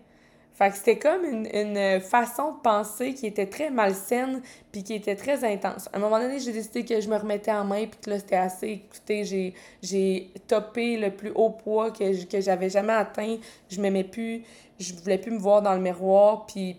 Fait 0.54 0.72
que 0.72 0.76
c'était 0.76 0.98
comme 0.98 1.24
une, 1.24 1.48
une, 1.54 2.00
façon 2.00 2.54
de 2.54 2.60
penser 2.64 3.14
qui 3.14 3.28
était 3.28 3.46
très 3.46 3.70
malsaine 3.70 4.42
puis 4.72 4.84
qui 4.84 4.96
était 4.96 5.16
très 5.16 5.44
intense. 5.44 5.88
À 5.94 5.98
un 5.98 6.00
moment 6.00 6.20
donné, 6.20 6.40
j'ai 6.40 6.52
décidé 6.52 6.84
que 6.84 7.00
je 7.00 7.08
me 7.08 7.16
remettais 7.16 7.52
en 7.52 7.64
main 7.64 7.86
puis 7.86 8.00
que 8.04 8.10
là, 8.10 8.18
c'était 8.18 8.38
assez. 8.38 8.82
Écoutez, 8.92 9.54
j'ai, 9.84 10.32
topé 10.48 10.98
le 10.98 11.12
plus 11.12 11.32
haut 11.36 11.52
poids 11.52 11.92
que, 11.92 12.26
que 12.26 12.42
j'avais 12.42 12.72
jamais 12.72 12.94
atteint. 12.94 13.38
Je 13.70 13.80
m'aimais 13.80 14.04
plus. 14.04 14.42
Je 14.80 14.96
voulais 14.96 15.20
plus 15.20 15.32
me 15.32 15.38
voir 15.38 15.62
dans 15.62 15.76
le 15.76 15.82
miroir. 15.82 16.48
Puis 16.48 16.76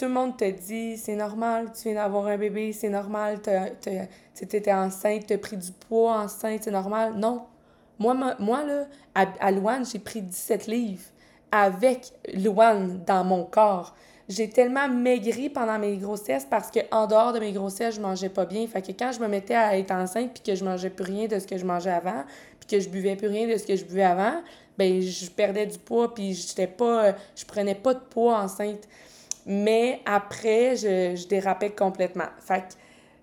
tout 0.00 0.06
le 0.06 0.12
monde 0.12 0.34
te 0.34 0.50
dit 0.50 0.96
c'est 0.96 1.14
normal, 1.14 1.72
tu 1.76 1.90
viens 1.90 2.02
d'avoir 2.02 2.26
un 2.26 2.38
bébé, 2.38 2.72
c'est 2.72 2.88
normal, 2.88 3.40
tu 3.42 3.50
étais 4.40 4.72
enceinte, 4.72 5.26
tu 5.26 5.34
as 5.34 5.38
pris 5.38 5.58
du 5.58 5.72
poids 5.72 6.20
enceinte, 6.20 6.62
c'est 6.62 6.70
normal. 6.70 7.16
Non. 7.16 7.42
Moi, 7.98 8.14
moi 8.38 8.64
là, 8.64 8.86
à, 9.14 9.26
à 9.40 9.50
Louane, 9.50 9.84
j'ai 9.84 9.98
pris 9.98 10.22
17 10.22 10.68
livres 10.68 11.02
avec 11.52 12.12
Louane 12.32 13.04
dans 13.06 13.24
mon 13.24 13.44
corps. 13.44 13.94
J'ai 14.26 14.48
tellement 14.48 14.88
maigri 14.88 15.50
pendant 15.50 15.78
mes 15.78 15.98
grossesses 15.98 16.46
parce 16.48 16.70
que 16.70 16.80
en 16.92 17.06
dehors 17.06 17.34
de 17.34 17.40
mes 17.40 17.52
grossesses, 17.52 17.96
je 17.96 18.00
mangeais 18.00 18.30
pas 18.30 18.46
bien. 18.46 18.66
Fait 18.68 18.80
que 18.80 18.92
quand 18.92 19.12
je 19.12 19.20
me 19.20 19.28
mettais 19.28 19.54
à 19.54 19.76
être 19.76 19.90
enceinte 19.90 20.30
puis 20.32 20.42
que 20.42 20.54
je 20.54 20.64
mangeais 20.64 20.88
plus 20.88 21.04
rien 21.04 21.26
de 21.26 21.38
ce 21.38 21.46
que 21.46 21.58
je 21.58 21.66
mangeais 21.66 21.90
avant, 21.90 22.24
puis 22.58 22.78
que 22.78 22.80
je 22.82 22.88
buvais 22.88 23.16
plus 23.16 23.28
rien 23.28 23.46
de 23.46 23.58
ce 23.58 23.66
que 23.66 23.76
je 23.76 23.84
buvais 23.84 24.04
avant, 24.04 24.40
ben 24.78 25.02
je 25.02 25.28
perdais 25.28 25.66
du 25.66 25.78
poids 25.78 26.14
puis 26.14 26.32
j'étais 26.32 26.68
pas 26.68 27.16
je 27.36 27.44
prenais 27.44 27.74
pas 27.74 27.92
de 27.92 28.00
poids 28.00 28.38
enceinte. 28.38 28.88
Mais 29.46 30.00
après, 30.06 30.76
je, 30.76 31.26
dérapais 31.28 31.70
complètement. 31.70 32.28
Fait 32.40 32.60
que 32.60 32.74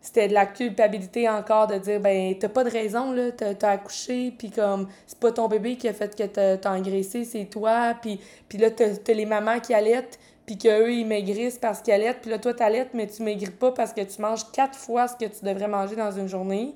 c'était 0.01 0.27
de 0.27 0.33
la 0.33 0.45
culpabilité 0.45 1.27
encore 1.27 1.67
de 1.67 1.77
dire 1.77 1.99
ben 1.99 2.33
t'as 2.37 2.47
pas 2.47 2.63
de 2.63 2.69
raison 2.69 3.11
là 3.11 3.31
t'as 3.31 3.53
as 3.67 3.71
accouché 3.71 4.31
puis 4.37 4.51
comme 4.51 4.87
c'est 5.05 5.19
pas 5.19 5.31
ton 5.31 5.47
bébé 5.47 5.75
qui 5.75 5.87
a 5.87 5.93
fait 5.93 6.15
que 6.15 6.55
t'as 6.55 6.71
engraissé 6.73 7.25
c'est 7.25 7.45
toi 7.45 7.93
puis 7.99 8.19
là 8.57 8.71
t'as 8.71 8.85
as 8.85 9.13
les 9.13 9.25
mamans 9.25 9.59
qui 9.59 9.73
allaitent 9.73 10.17
puis 10.45 10.57
qu'eux 10.57 10.93
ils 10.93 11.05
maigrissent 11.05 11.57
parce 11.57 11.81
qu'ils 11.81 11.93
allaitent 11.93 12.21
puis 12.21 12.29
là 12.29 12.37
toi 12.37 12.53
t'allaites 12.53 12.93
mais 12.93 13.07
tu 13.07 13.23
maigris 13.23 13.51
pas 13.51 13.71
parce 13.71 13.91
que 13.91 14.01
tu 14.01 14.21
manges 14.21 14.49
quatre 14.51 14.77
fois 14.77 15.07
ce 15.07 15.15
que 15.15 15.25
tu 15.25 15.43
devrais 15.43 15.67
manger 15.67 15.95
dans 15.95 16.11
une 16.11 16.27
journée 16.27 16.73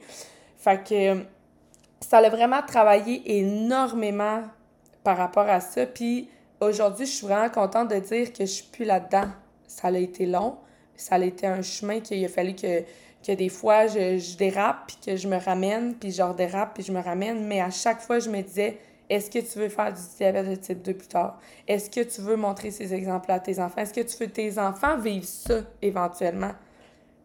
fait 0.57 0.83
que 0.83 1.23
ça 2.01 2.17
a 2.17 2.29
vraiment 2.29 2.61
travaillé 2.63 3.21
énormément 3.37 4.41
par 5.03 5.15
rapport 5.15 5.47
à 5.47 5.61
ça 5.61 5.85
puis 5.85 6.27
aujourd'hui, 6.61 7.05
je 7.05 7.11
suis 7.11 7.27
vraiment 7.27 7.49
contente 7.49 7.89
de 7.89 7.99
dire 7.99 8.31
que 8.31 8.45
je 8.45 8.51
suis 8.51 8.67
plus 8.71 8.85
là-dedans. 8.85 9.29
Ça 9.67 9.87
a 9.87 9.97
été 9.97 10.25
long. 10.25 10.57
Ça 10.95 11.15
a 11.15 11.19
été 11.19 11.47
un 11.47 11.61
chemin 11.61 11.99
qu'il 11.99 12.23
a 12.23 12.27
fallu 12.27 12.55
que, 12.55 13.33
des 13.33 13.49
fois, 13.49 13.87
je, 13.87 14.17
je 14.17 14.37
dérape, 14.37 14.87
puis 14.87 14.97
que 15.05 15.15
je 15.15 15.27
me 15.27 15.37
ramène, 15.37 15.95
puis 15.95 16.11
je 16.11 16.33
dérape, 16.33 16.75
puis 16.75 16.83
je 16.83 16.91
me 16.91 17.01
ramène. 17.01 17.45
Mais 17.45 17.61
à 17.61 17.71
chaque 17.71 18.01
fois, 18.01 18.19
je 18.19 18.29
me 18.29 18.41
disais, 18.41 18.77
est-ce 19.09 19.29
que 19.29 19.39
tu 19.39 19.59
veux 19.59 19.67
faire 19.67 19.91
du 19.91 19.99
diabète 20.17 20.49
de 20.49 20.55
type 20.55 20.81
2 20.81 20.93
plus 20.93 21.07
tard? 21.07 21.37
Est-ce 21.67 21.89
que 21.89 22.01
tu 22.01 22.21
veux 22.21 22.37
montrer 22.37 22.71
ces 22.71 22.93
exemples 22.93 23.31
à 23.31 23.39
tes 23.39 23.59
enfants? 23.59 23.81
Est-ce 23.81 23.93
que 23.93 24.01
tu 24.01 24.17
veux 24.17 24.27
que 24.27 24.31
tes 24.31 24.57
enfants 24.57 24.97
vivent 24.97 25.25
ça 25.25 25.55
éventuellement? 25.81 26.51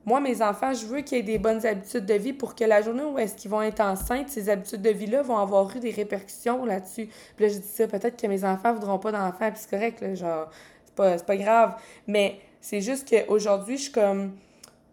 Moi, 0.06 0.20
mes 0.20 0.40
enfants, 0.40 0.72
je 0.72 0.86
veux 0.86 1.00
qu'ils 1.00 1.18
aient 1.18 1.22
des 1.22 1.38
bonnes 1.38 1.66
habitudes 1.66 2.06
de 2.06 2.14
vie 2.14 2.32
pour 2.32 2.54
que 2.54 2.62
la 2.62 2.80
journée 2.80 3.02
où 3.02 3.18
est-ce 3.18 3.34
qu'ils 3.34 3.50
vont 3.50 3.60
être 3.60 3.80
enceintes, 3.80 4.28
ces 4.28 4.48
habitudes 4.48 4.80
de 4.80 4.90
vie-là 4.90 5.22
vont 5.22 5.36
avoir 5.36 5.74
eu 5.76 5.80
des 5.80 5.90
répercussions 5.90 6.64
là-dessus. 6.64 7.08
Puis 7.36 7.48
je 7.48 7.58
dis 7.58 7.66
ça, 7.66 7.88
peut-être 7.88 8.16
que 8.20 8.28
mes 8.28 8.44
enfants 8.44 8.70
ne 8.70 8.74
voudront 8.78 9.00
pas 9.00 9.10
d'enfants, 9.10 9.50
puis 9.50 9.56
c'est 9.60 9.70
correct, 9.70 10.00
là, 10.00 10.14
genre, 10.14 10.48
c'est 10.86 11.26
pas, 11.26 11.36
grave. 11.36 11.74
Mais 12.06 12.38
c'est 12.60 12.80
juste 12.80 13.08
qu'aujourd'hui, 13.08 13.78
je 13.78 13.82
suis 13.82 13.92
comme, 13.92 14.36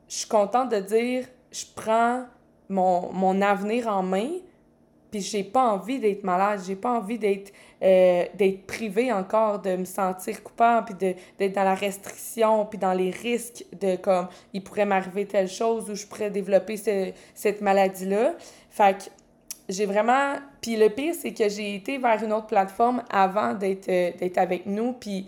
je 0.10 0.16
suis 0.16 0.28
contente 0.28 0.70
de 0.70 0.80
dire, 0.80 1.28
je 1.52 1.66
prends 1.76 2.26
mon 2.68 3.42
avenir 3.44 3.88
en 3.88 4.02
main, 4.02 4.32
puis 5.14 5.22
j'ai 5.22 5.44
pas 5.44 5.72
envie 5.72 6.00
d'être 6.00 6.24
malade, 6.24 6.62
j'ai 6.66 6.76
pas 6.76 6.92
envie 6.92 7.20
d'être 7.20 7.54
euh, 7.84 8.24
d'être 8.34 8.66
privée 8.66 9.14
encore, 9.14 9.60
de 9.60 9.76
me 9.76 9.86
sentir 9.86 10.42
coupable, 10.42 10.88
puis 10.88 11.16
d'être 11.38 11.54
dans 11.54 11.64
la 11.64 11.76
restriction, 11.76 12.66
puis 12.66 12.80
dans 12.80 12.94
les 12.94 13.12
risques 13.12 13.64
de 13.80 13.96
comme 13.96 14.28
il 14.54 14.64
pourrait 14.64 14.88
m'arriver 14.88 15.28
telle 15.28 15.48
chose 15.48 15.88
ou 15.92 15.94
je 15.94 16.08
pourrais 16.08 16.32
développer 16.32 16.78
cette 17.36 17.62
maladie-là. 17.62 18.34
Fait 18.72 18.98
que 18.98 19.04
j'ai 19.70 19.86
vraiment. 19.86 20.38
Puis 20.62 20.78
le 20.78 20.90
pire, 20.90 21.14
c'est 21.14 21.32
que 21.32 21.48
j'ai 21.48 21.76
été 21.76 22.00
vers 22.00 22.24
une 22.24 22.34
autre 22.34 22.48
plateforme 22.48 23.04
avant 23.12 23.54
d'être 23.54 23.90
euh, 23.90 24.10
d'être 24.20 24.40
avec 24.40 24.66
nous, 24.66 24.94
puis 24.94 25.28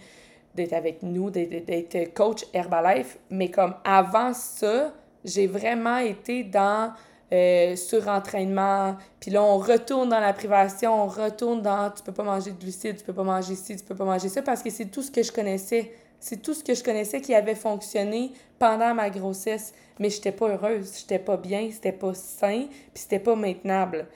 d'être 0.56 0.74
avec 0.74 1.04
nous, 1.04 1.30
d'être 1.30 2.12
coach 2.16 2.44
Herbalife. 2.56 3.20
Mais 3.30 3.52
comme 3.52 3.76
avant 3.84 4.34
ça, 4.34 4.96
j'ai 5.24 5.46
vraiment 5.46 5.98
été 5.98 6.44
dans 6.44 6.92
euh, 7.34 7.76
surentraînement. 7.76 8.96
Puis 9.20 9.32
là, 9.32 9.44
on 9.44 9.58
retourne 9.58 10.10
dans 10.10 10.20
la 10.20 10.34
privation, 10.34 11.04
on 11.04 11.08
retourne 11.08 11.62
dans 11.62 11.90
tu 11.90 12.04
peux 12.04 12.12
pas 12.12 12.24
manger 12.24 12.52
de 12.52 12.60
glucides, 12.60 12.98
tu 12.98 13.04
peux 13.04 13.14
pas 13.14 13.24
manger 13.24 13.56
ci, 13.56 13.76
tu 13.76 13.84
peux 13.84 13.96
pas 13.96 14.06
manger 14.06 14.30
ça, 14.30 14.42
parce 14.42 14.62
que 14.62 14.70
c'est 14.70 14.86
tout 14.86 15.02
ce 15.02 15.12
que 15.12 15.24
je 15.24 15.32
connaissais. 15.32 15.92
C'est 16.20 16.42
tout 16.42 16.54
ce 16.54 16.64
que 16.64 16.74
je 16.74 16.84
connaissais 16.84 17.22
qui 17.22 17.36
avait 17.36 17.56
fonctionné 17.56 18.32
pendant 18.58 18.94
ma 18.94 19.10
grossesse. 19.10 19.74
Mais 20.00 20.10
j'étais 20.10 20.32
pas 20.32 20.50
heureuse, 20.50 21.00
j'étais 21.00 21.20
pas 21.20 21.38
bien, 21.38 21.70
c'était 21.72 21.92
pas 21.92 22.14
sain, 22.14 22.66
puis 22.70 23.04
c'était 23.04 23.20
pas 23.20 23.36
maintenable. 23.36 24.08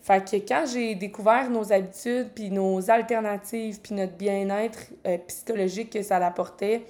Fait 0.00 0.24
que 0.24 0.36
quand 0.36 0.64
j'ai 0.72 0.94
découvert 0.94 1.50
nos 1.50 1.72
habitudes, 1.72 2.30
puis 2.34 2.50
nos 2.50 2.90
alternatives, 2.90 3.80
puis 3.80 3.94
notre 3.94 4.12
bien-être 4.14 4.78
euh, 5.06 5.18
psychologique 5.26 5.90
que 5.90 6.02
ça 6.02 6.16
apportait, 6.18 6.84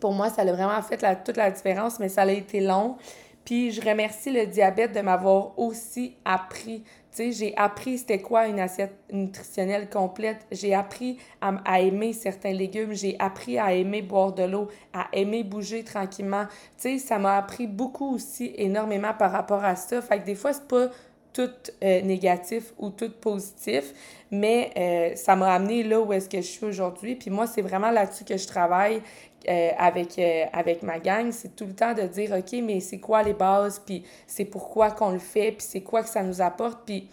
pour 0.00 0.12
moi, 0.12 0.28
ça 0.28 0.42
a 0.42 0.44
vraiment 0.44 0.82
fait 0.82 1.00
la, 1.00 1.16
toute 1.16 1.36
la 1.36 1.50
différence, 1.50 1.98
mais 1.98 2.08
ça 2.08 2.22
a 2.22 2.30
été 2.30 2.60
long. 2.60 2.96
Puis 3.44 3.72
je 3.72 3.80
remercie 3.80 4.30
le 4.30 4.46
diabète 4.46 4.92
de 4.92 5.00
m'avoir 5.00 5.58
aussi 5.58 6.16
appris. 6.24 6.82
Tu 6.82 7.18
sais, 7.18 7.32
j'ai 7.32 7.56
appris 7.56 7.98
c'était 7.98 8.20
quoi 8.20 8.46
une 8.46 8.60
assiette 8.60 8.96
nutritionnelle 9.12 9.90
complète. 9.90 10.46
J'ai 10.50 10.74
appris 10.74 11.18
à, 11.40 11.80
aimer 11.80 12.12
certains 12.12 12.52
légumes. 12.52 12.94
J'ai 12.94 13.16
appris 13.18 13.58
à 13.58 13.74
aimer 13.74 14.00
boire 14.00 14.32
de 14.32 14.44
l'eau, 14.44 14.68
à 14.94 15.08
aimer 15.12 15.44
bouger 15.44 15.84
tranquillement. 15.84 16.46
Tu 16.78 16.82
sais, 16.82 16.98
ça 16.98 17.18
m'a 17.18 17.36
appris 17.36 17.66
beaucoup 17.66 18.14
aussi, 18.14 18.52
énormément 18.56 19.12
par 19.12 19.32
rapport 19.32 19.64
à 19.64 19.76
ça. 19.76 20.00
Fait 20.00 20.20
que 20.20 20.24
des 20.24 20.34
fois, 20.34 20.52
c'est 20.52 20.68
pas 20.68 20.88
tout 21.32 21.50
euh, 21.82 22.00
négatif 22.02 22.72
ou 22.78 22.90
tout 22.90 23.10
positif, 23.10 23.92
mais 24.30 24.70
euh, 24.76 25.16
ça 25.16 25.34
m'a 25.36 25.52
amené 25.52 25.82
là 25.82 26.00
où 26.00 26.12
est-ce 26.12 26.28
que 26.28 26.38
je 26.38 26.46
suis 26.46 26.66
aujourd'hui. 26.66 27.16
Puis 27.16 27.30
moi, 27.30 27.46
c'est 27.46 27.62
vraiment 27.62 27.90
là-dessus 27.90 28.24
que 28.24 28.36
je 28.36 28.46
travaille. 28.46 29.02
Euh, 29.48 29.70
avec, 29.76 30.20
euh, 30.20 30.44
avec 30.52 30.84
ma 30.84 31.00
gang, 31.00 31.32
c'est 31.32 31.56
tout 31.56 31.66
le 31.66 31.74
temps 31.74 31.94
de 31.94 32.02
dire, 32.02 32.30
OK, 32.30 32.52
mais 32.62 32.78
c'est 32.78 33.00
quoi 33.00 33.24
les 33.24 33.32
bases, 33.32 33.82
puis 33.84 34.04
c'est 34.24 34.44
pourquoi 34.44 34.92
qu'on 34.92 35.10
le 35.10 35.18
fait, 35.18 35.50
puis 35.50 35.66
c'est 35.68 35.80
quoi 35.80 36.04
que 36.04 36.08
ça 36.08 36.22
nous 36.22 36.40
apporte, 36.40 36.84
puis 36.86 37.08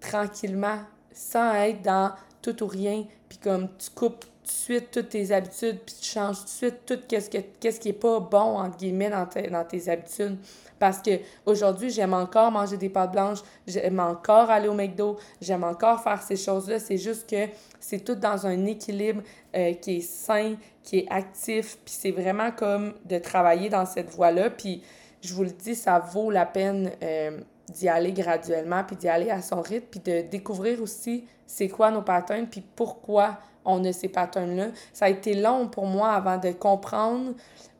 tranquillement, 0.00 0.78
sans 1.12 1.52
être 1.54 1.82
dans 1.82 2.12
tout 2.40 2.62
ou 2.62 2.66
rien, 2.66 3.04
puis 3.28 3.36
comme 3.38 3.68
tu 3.76 3.90
coupes 3.90 4.20
tout 4.20 4.28
de 4.44 4.48
suite 4.48 4.90
toutes 4.90 5.10
tes 5.10 5.32
habitudes, 5.32 5.80
puis 5.84 5.96
tu 6.00 6.08
changes 6.08 6.38
tout 6.38 6.44
de 6.44 6.48
suite 6.48 6.86
tout 6.86 6.98
qu'est-ce, 7.06 7.28
que, 7.28 7.38
qu'est-ce 7.60 7.78
qui 7.78 7.90
est 7.90 7.92
pas 7.92 8.20
bon, 8.20 8.58
entre 8.58 8.78
guillemets, 8.78 9.10
dans, 9.10 9.28
dans 9.50 9.64
tes 9.64 9.90
habitudes. 9.90 10.38
Parce 10.78 11.00
que 11.00 11.10
aujourd'hui, 11.44 11.90
j'aime 11.90 12.14
encore 12.14 12.50
manger 12.50 12.76
des 12.76 12.88
pâtes 12.88 13.12
blanches, 13.12 13.40
j'aime 13.66 13.98
encore 13.98 14.50
aller 14.50 14.68
au 14.68 14.74
McDo, 14.74 15.16
j'aime 15.40 15.64
encore 15.64 16.02
faire 16.02 16.22
ces 16.22 16.36
choses-là. 16.36 16.78
C'est 16.78 16.98
juste 16.98 17.28
que 17.28 17.48
c'est 17.80 18.04
tout 18.04 18.14
dans 18.14 18.46
un 18.46 18.64
équilibre 18.66 19.22
euh, 19.54 19.72
qui 19.74 19.96
est 19.96 20.00
sain, 20.00 20.54
qui 20.86 21.00
est 21.00 21.06
actif, 21.10 21.78
puis 21.84 21.92
c'est 21.98 22.12
vraiment 22.12 22.52
comme 22.52 22.94
de 23.04 23.18
travailler 23.18 23.68
dans 23.68 23.84
cette 23.84 24.08
voie-là. 24.10 24.48
Puis 24.50 24.82
je 25.20 25.34
vous 25.34 25.42
le 25.42 25.50
dis, 25.50 25.74
ça 25.74 25.98
vaut 25.98 26.30
la 26.30 26.46
peine 26.46 26.92
euh, 27.02 27.38
d'y 27.68 27.88
aller 27.88 28.12
graduellement, 28.12 28.84
puis 28.84 28.94
d'y 28.94 29.08
aller 29.08 29.28
à 29.28 29.42
son 29.42 29.60
rythme, 29.60 29.86
puis 29.90 30.00
de 30.00 30.22
découvrir 30.22 30.80
aussi 30.80 31.26
c'est 31.44 31.68
quoi 31.68 31.90
nos 31.90 32.02
patterns, 32.02 32.46
puis 32.46 32.62
pourquoi 32.74 33.38
on 33.64 33.84
a 33.84 33.92
ces 33.92 34.08
patterns-là. 34.08 34.68
Ça 34.92 35.06
a 35.06 35.08
été 35.08 35.34
long 35.34 35.66
pour 35.66 35.86
moi 35.86 36.12
avant 36.12 36.38
de 36.38 36.52
comprendre 36.52 37.34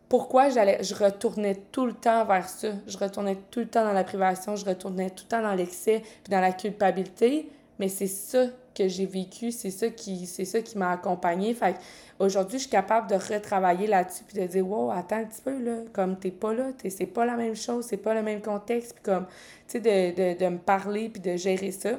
pourquoi 0.09 0.49
j'allais 0.51 0.83
je 0.83 0.95
retournais 0.95 1.55
tout 1.71 1.87
le 1.87 1.93
temps 1.93 2.25
vers 2.25 2.49
ça. 2.49 2.69
Je 2.89 2.99
retournais 2.99 3.39
tout 3.53 3.61
le 3.61 3.69
temps 3.69 3.85
dans 3.85 3.93
la 3.93 4.05
privation, 4.05 4.57
je 4.57 4.65
retournais 4.65 5.11
tout 5.11 5.25
le 5.27 5.29
temps 5.29 5.43
dans 5.43 5.55
l'excès, 5.55 6.03
puis 6.25 6.31
dans 6.31 6.41
la 6.41 6.53
culpabilité, 6.53 7.51
mais 7.79 7.89
c'est 7.89 8.09
ça 8.09 8.47
que 8.77 8.89
j'ai 8.89 9.07
vécu, 9.07 9.51
c'est 9.51 9.71
ça 9.71 9.89
qui 9.89 10.27
c'est 10.27 10.45
ça 10.45 10.61
qui 10.61 10.77
m'a 10.79 10.93
accompagnée. 10.93 11.55
Fait 11.55 11.77
aujourd'hui, 12.19 12.59
je 12.59 12.63
suis 12.65 12.71
capable 12.71 13.09
de 13.09 13.15
retravailler 13.15 13.87
là-dessus 13.87 14.25
puis 14.25 14.41
de 14.41 14.47
dire 14.47 14.69
"Wow, 14.69 14.91
attends 14.91 15.17
un 15.17 15.25
petit 15.25 15.43
peu 15.43 15.59
là, 15.59 15.79
comme 15.93 16.19
t'es 16.19 16.31
pas 16.31 16.53
là, 16.53 16.73
t'es 16.77 16.91
c'est 16.91 17.07
pas 17.07 17.25
la 17.25 17.37
même 17.37 17.57
chose, 17.57 17.87
c'est 17.89 17.97
pas 17.97 18.15
le 18.15 18.23
même 18.23 18.41
contexte." 18.41 18.95
Puis 18.95 19.03
comme 19.03 19.27
tu 19.69 19.79
sais 19.79 19.81
de, 19.81 20.35
de, 20.35 20.39
de 20.39 20.49
me 20.49 20.59
parler 20.59 21.09
puis 21.09 21.21
de 21.21 21.37
gérer 21.37 21.73
ça. 21.73 21.93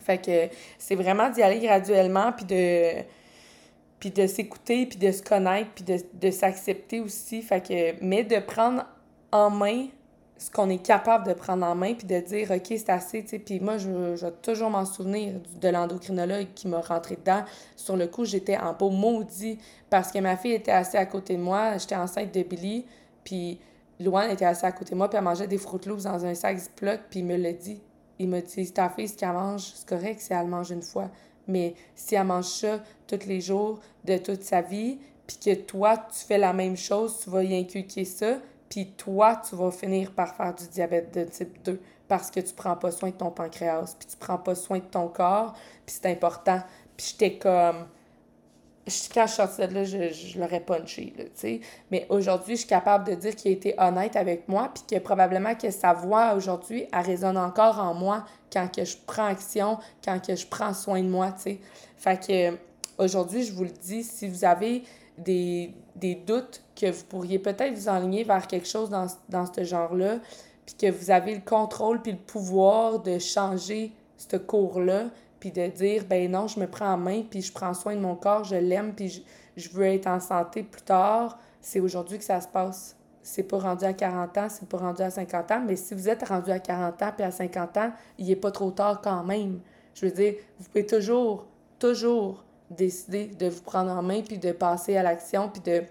Fait 0.00 0.18
que 0.18 0.54
c'est 0.78 0.94
vraiment 0.94 1.30
d'y 1.30 1.42
aller 1.42 1.58
graduellement 1.60 2.32
puis 2.32 2.44
de 2.44 3.02
puis 3.98 4.10
de 4.10 4.26
s'écouter, 4.26 4.86
puis 4.86 4.98
de 4.98 5.10
se 5.10 5.22
connaître, 5.22 5.70
puis 5.74 5.84
de, 5.84 5.98
de 6.14 6.30
s'accepter 6.30 7.00
aussi. 7.00 7.42
Fait 7.42 7.66
que, 7.66 7.94
mais 8.04 8.24
de 8.24 8.38
prendre 8.38 8.84
en 9.32 9.50
main 9.50 9.86
ce 10.38 10.50
qu'on 10.50 10.68
est 10.68 10.84
capable 10.84 11.26
de 11.26 11.32
prendre 11.32 11.64
en 11.64 11.74
main, 11.74 11.94
puis 11.94 12.06
de 12.06 12.20
dire, 12.20 12.50
OK, 12.50 12.66
c'est 12.68 12.90
assez, 12.90 13.22
tu 13.22 13.30
sais. 13.30 13.38
Puis 13.38 13.60
moi, 13.60 13.78
je, 13.78 14.16
je 14.16 14.26
vais 14.26 14.32
toujours 14.42 14.70
m'en 14.70 14.84
souvenir 14.84 15.34
de 15.60 15.68
l'endocrinologue 15.68 16.48
qui 16.54 16.68
m'a 16.68 16.80
rentré 16.80 17.16
dedans. 17.16 17.44
Sur 17.74 17.96
le 17.96 18.06
coup, 18.06 18.24
j'étais 18.24 18.56
en 18.58 18.74
peau 18.74 18.90
maudit 18.90 19.58
parce 19.88 20.12
que 20.12 20.18
ma 20.18 20.36
fille 20.36 20.52
était 20.52 20.72
assise 20.72 20.96
à 20.96 21.06
côté 21.06 21.36
de 21.36 21.42
moi. 21.42 21.78
J'étais 21.78 21.96
enceinte 21.96 22.34
de 22.34 22.42
Billy, 22.42 22.84
puis 23.24 23.58
Louane 23.98 24.30
était 24.30 24.44
assise 24.44 24.64
à 24.64 24.72
côté 24.72 24.90
de 24.90 24.96
moi, 24.96 25.08
puis 25.08 25.16
elle 25.16 25.24
mangeait 25.24 25.46
des 25.46 25.58
Fruit 25.58 25.80
Loops 25.86 26.04
dans 26.04 26.24
un 26.24 26.34
sac 26.34 26.58
Ziploc, 26.58 27.00
puis 27.08 27.20
il 27.20 27.26
me 27.26 27.36
l'a 27.36 27.52
dit. 27.52 27.80
Il 28.18 28.28
m'a 28.28 28.40
dit, 28.40 28.72
ta 28.72 28.88
fille, 28.88 29.08
ce 29.08 29.16
qu'elle 29.16 29.32
mange, 29.32 29.72
c'est 29.74 29.88
correct 29.88 30.20
si 30.20 30.32
elle 30.32 30.46
mange 30.46 30.70
une 30.70 30.82
fois. 30.82 31.10
Mais 31.48 31.74
si 31.94 32.14
elle 32.14 32.24
mange 32.24 32.46
ça 32.46 32.80
tous 33.06 33.26
les 33.26 33.40
jours 33.40 33.78
de 34.04 34.18
toute 34.18 34.42
sa 34.42 34.62
vie, 34.62 34.98
puis 35.26 35.38
que 35.44 35.54
toi, 35.54 35.96
tu 35.96 36.24
fais 36.24 36.38
la 36.38 36.52
même 36.52 36.76
chose, 36.76 37.20
tu 37.22 37.30
vas 37.30 37.42
y 37.42 37.54
inculquer 37.56 38.04
ça, 38.04 38.38
toi, 38.84 39.40
tu 39.48 39.56
vas 39.56 39.70
finir 39.70 40.12
par 40.12 40.34
faire 40.36 40.54
du 40.54 40.68
diabète 40.68 41.14
de 41.14 41.24
type 41.24 41.62
2 41.62 41.80
parce 42.06 42.30
que 42.30 42.40
tu 42.40 42.52
prends 42.54 42.76
pas 42.76 42.90
soin 42.90 43.10
de 43.10 43.14
ton 43.14 43.30
pancréas, 43.30 43.96
puis 43.98 44.06
tu 44.06 44.16
prends 44.16 44.38
pas 44.38 44.54
soin 44.54 44.78
de 44.78 44.84
ton 44.84 45.08
corps, 45.08 45.54
puis 45.84 45.96
c'est 46.00 46.10
important. 46.10 46.60
Puis 46.96 47.08
j'étais 47.10 47.38
comme 47.38 47.86
quand 49.12 49.26
je 49.26 49.32
suis 49.32 49.66
de 49.66 49.74
là, 49.74 49.84
je, 49.84 50.12
je 50.12 50.38
l'aurais 50.38 50.60
punché, 50.60 51.12
tu 51.16 51.24
sais. 51.34 51.60
Mais 51.90 52.06
aujourd'hui, 52.08 52.54
je 52.54 52.60
suis 52.60 52.68
capable 52.68 53.08
de 53.08 53.14
dire 53.16 53.34
qu'il 53.34 53.50
a 53.50 53.54
été 53.54 53.74
honnête 53.78 54.14
avec 54.14 54.48
moi, 54.48 54.70
puis 54.72 54.84
que 54.88 55.02
probablement 55.02 55.56
que 55.56 55.70
sa 55.70 55.92
voix 55.92 56.34
aujourd'hui, 56.34 56.86
elle 56.92 57.04
résonne 57.04 57.36
encore 57.36 57.80
en 57.80 57.94
moi 57.94 58.24
quand 58.52 58.68
que 58.72 58.84
je 58.84 58.96
prends 59.04 59.26
action, 59.26 59.78
quand 60.04 60.24
que 60.24 60.36
je 60.36 60.46
prends 60.46 60.72
soin 60.72 61.02
de 61.02 61.08
moi, 61.08 61.32
tu 61.32 61.42
sais. 61.42 61.60
Fait 61.96 62.24
que 62.24 62.56
aujourd'hui, 63.02 63.42
je 63.42 63.52
vous 63.52 63.64
le 63.64 63.70
dis, 63.70 64.04
si 64.04 64.28
vous 64.28 64.44
avez 64.44 64.84
des, 65.18 65.74
des 65.96 66.14
doutes 66.14 66.62
que 66.74 66.90
vous 66.90 67.04
pourriez 67.04 67.38
peut-être 67.38 67.74
vous 67.74 67.88
enligner 67.88 68.22
vers 68.24 68.46
quelque 68.46 68.68
chose 68.68 68.90
dans, 68.90 69.06
dans 69.28 69.52
ce 69.52 69.64
genre-là, 69.64 70.18
puis 70.64 70.74
que 70.74 70.90
vous 70.90 71.10
avez 71.10 71.34
le 71.34 71.40
contrôle 71.40 72.02
puis 72.02 72.12
le 72.12 72.18
pouvoir 72.18 73.00
de 73.00 73.18
changer 73.18 73.92
ce 74.16 74.36
cours-là, 74.36 75.06
puis 75.40 75.52
de 75.52 75.66
dire, 75.68 76.04
ben 76.08 76.30
non, 76.30 76.46
je 76.46 76.58
me 76.58 76.66
prends 76.66 76.92
en 76.92 76.96
main, 76.96 77.22
puis 77.28 77.42
je 77.42 77.52
prends 77.52 77.74
soin 77.74 77.94
de 77.94 78.00
mon 78.00 78.14
corps, 78.14 78.44
je 78.44 78.56
l'aime, 78.56 78.94
puis 78.94 79.24
je, 79.56 79.68
veux 79.70 79.84
être 79.84 80.06
en 80.06 80.20
santé 80.20 80.62
plus 80.62 80.82
tard, 80.82 81.38
c'est 81.60 81.80
aujourd'hui 81.80 82.18
que 82.18 82.24
ça 82.24 82.40
se 82.40 82.48
passe. 82.48 82.96
C'est 83.22 83.42
pas 83.42 83.58
rendu 83.58 83.84
à 83.84 83.92
40 83.92 84.38
ans, 84.38 84.46
c'est 84.48 84.68
pas 84.68 84.78
rendu 84.78 85.02
à 85.02 85.10
50 85.10 85.50
ans, 85.50 85.62
mais 85.66 85.76
si 85.76 85.94
vous 85.94 86.08
êtes 86.08 86.26
rendu 86.26 86.50
à 86.50 86.58
40 86.58 87.02
ans 87.02 87.12
puis 87.14 87.24
à 87.24 87.30
50 87.30 87.76
ans, 87.76 87.92
il 88.18 88.30
est 88.30 88.36
pas 88.36 88.50
trop 88.50 88.70
tard 88.70 89.00
quand 89.02 89.24
même. 89.24 89.60
Je 89.94 90.06
veux 90.06 90.12
dire, 90.12 90.34
vous 90.58 90.68
pouvez 90.68 90.86
toujours, 90.86 91.46
toujours 91.78 92.44
décider 92.70 93.26
de 93.26 93.48
vous 93.48 93.62
prendre 93.62 93.90
en 93.90 94.02
main 94.02 94.22
puis 94.22 94.38
de 94.38 94.52
passer 94.52 94.96
à 94.96 95.02
l'action 95.02 95.48
puis 95.48 95.62
de 95.62 95.82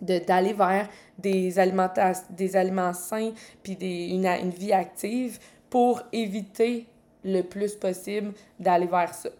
d'aller 0.00 0.52
vers 0.52 0.88
des 1.16 1.60
aliments, 1.60 1.88
des 2.30 2.56
aliments 2.56 2.92
sains 2.92 3.30
puis 3.62 3.76
des, 3.76 4.08
une, 4.08 4.26
une 4.26 4.50
vie 4.50 4.72
active 4.72 5.38
pour 5.70 6.02
éviter 6.12 6.88
le 7.24 7.42
plus 7.42 7.76
possible 7.76 8.32
d'aller 8.58 8.86
vers 8.86 9.14
ça. 9.14 9.30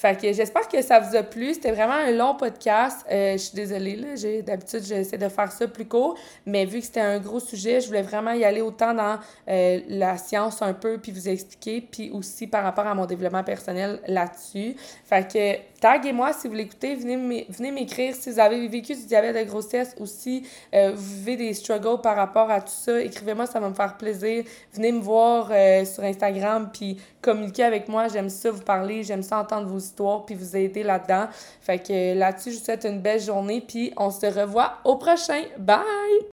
Fait 0.00 0.18
que 0.18 0.32
j'espère 0.32 0.66
que 0.66 0.80
ça 0.80 0.98
vous 0.98 1.14
a 1.14 1.22
plu. 1.22 1.52
C'était 1.52 1.72
vraiment 1.72 1.92
un 1.92 2.10
long 2.12 2.34
podcast. 2.34 3.04
Euh, 3.10 3.32
je 3.32 3.36
suis 3.36 3.54
désolée, 3.54 3.96
là. 3.96 4.16
J'ai, 4.16 4.40
d'habitude, 4.40 4.82
j'essaie 4.82 5.18
de 5.18 5.28
faire 5.28 5.52
ça 5.52 5.68
plus 5.68 5.84
court. 5.84 6.16
Mais 6.46 6.64
vu 6.64 6.78
que 6.78 6.86
c'était 6.86 7.00
un 7.00 7.18
gros 7.18 7.38
sujet, 7.38 7.82
je 7.82 7.88
voulais 7.88 8.00
vraiment 8.00 8.32
y 8.32 8.42
aller 8.42 8.62
autant 8.62 8.94
dans 8.94 9.18
euh, 9.48 9.80
la 9.88 10.16
science 10.16 10.62
un 10.62 10.72
peu, 10.72 10.96
puis 10.96 11.12
vous 11.12 11.28
expliquer, 11.28 11.82
puis 11.82 12.10
aussi 12.12 12.46
par 12.46 12.64
rapport 12.64 12.86
à 12.86 12.94
mon 12.94 13.04
développement 13.04 13.44
personnel 13.44 14.00
là-dessus. 14.06 14.74
Fait 15.04 15.30
que 15.30 15.69
taguez-moi 15.80 16.32
si 16.32 16.48
vous 16.48 16.54
l'écoutez. 16.54 16.94
Venez, 16.94 17.70
m'écrire 17.70 18.14
si 18.14 18.30
vous 18.30 18.38
avez 18.38 18.68
vécu 18.68 18.94
du 18.94 19.06
diabète 19.06 19.36
de 19.36 19.50
grossesse 19.50 19.94
ou 19.98 20.06
si 20.06 20.46
euh, 20.74 20.92
vous 20.94 21.16
vivez 21.16 21.36
des 21.36 21.54
struggles 21.54 22.00
par 22.02 22.16
rapport 22.16 22.50
à 22.50 22.60
tout 22.60 22.68
ça. 22.68 23.00
Écrivez-moi, 23.00 23.46
ça 23.46 23.60
va 23.60 23.68
me 23.68 23.74
faire 23.74 23.96
plaisir. 23.96 24.44
Venez 24.72 24.92
me 24.92 25.00
voir 25.00 25.46
sur 25.86 26.04
Instagram, 26.04 26.70
puis 26.72 26.98
communiquer 27.22 27.64
avec 27.64 27.88
moi. 27.88 28.08
J'aime 28.08 28.28
ça 28.28 28.50
vous 28.50 28.62
parler, 28.62 29.02
j'aime 29.02 29.22
ça 29.22 29.38
entendre 29.38 29.66
vos 29.66 29.78
histoires, 29.78 30.24
puis 30.24 30.34
vous 30.34 30.56
aider 30.56 30.82
là-dedans. 30.82 31.28
Fait 31.60 31.78
que 31.78 32.14
là-dessus, 32.18 32.52
je 32.52 32.58
vous 32.58 32.64
souhaite 32.64 32.84
une 32.84 33.00
belle 33.00 33.20
journée, 33.20 33.60
puis 33.60 33.92
on 33.96 34.10
se 34.10 34.26
revoit 34.26 34.74
au 34.84 34.96
prochain. 34.96 35.42
Bye! 35.58 36.39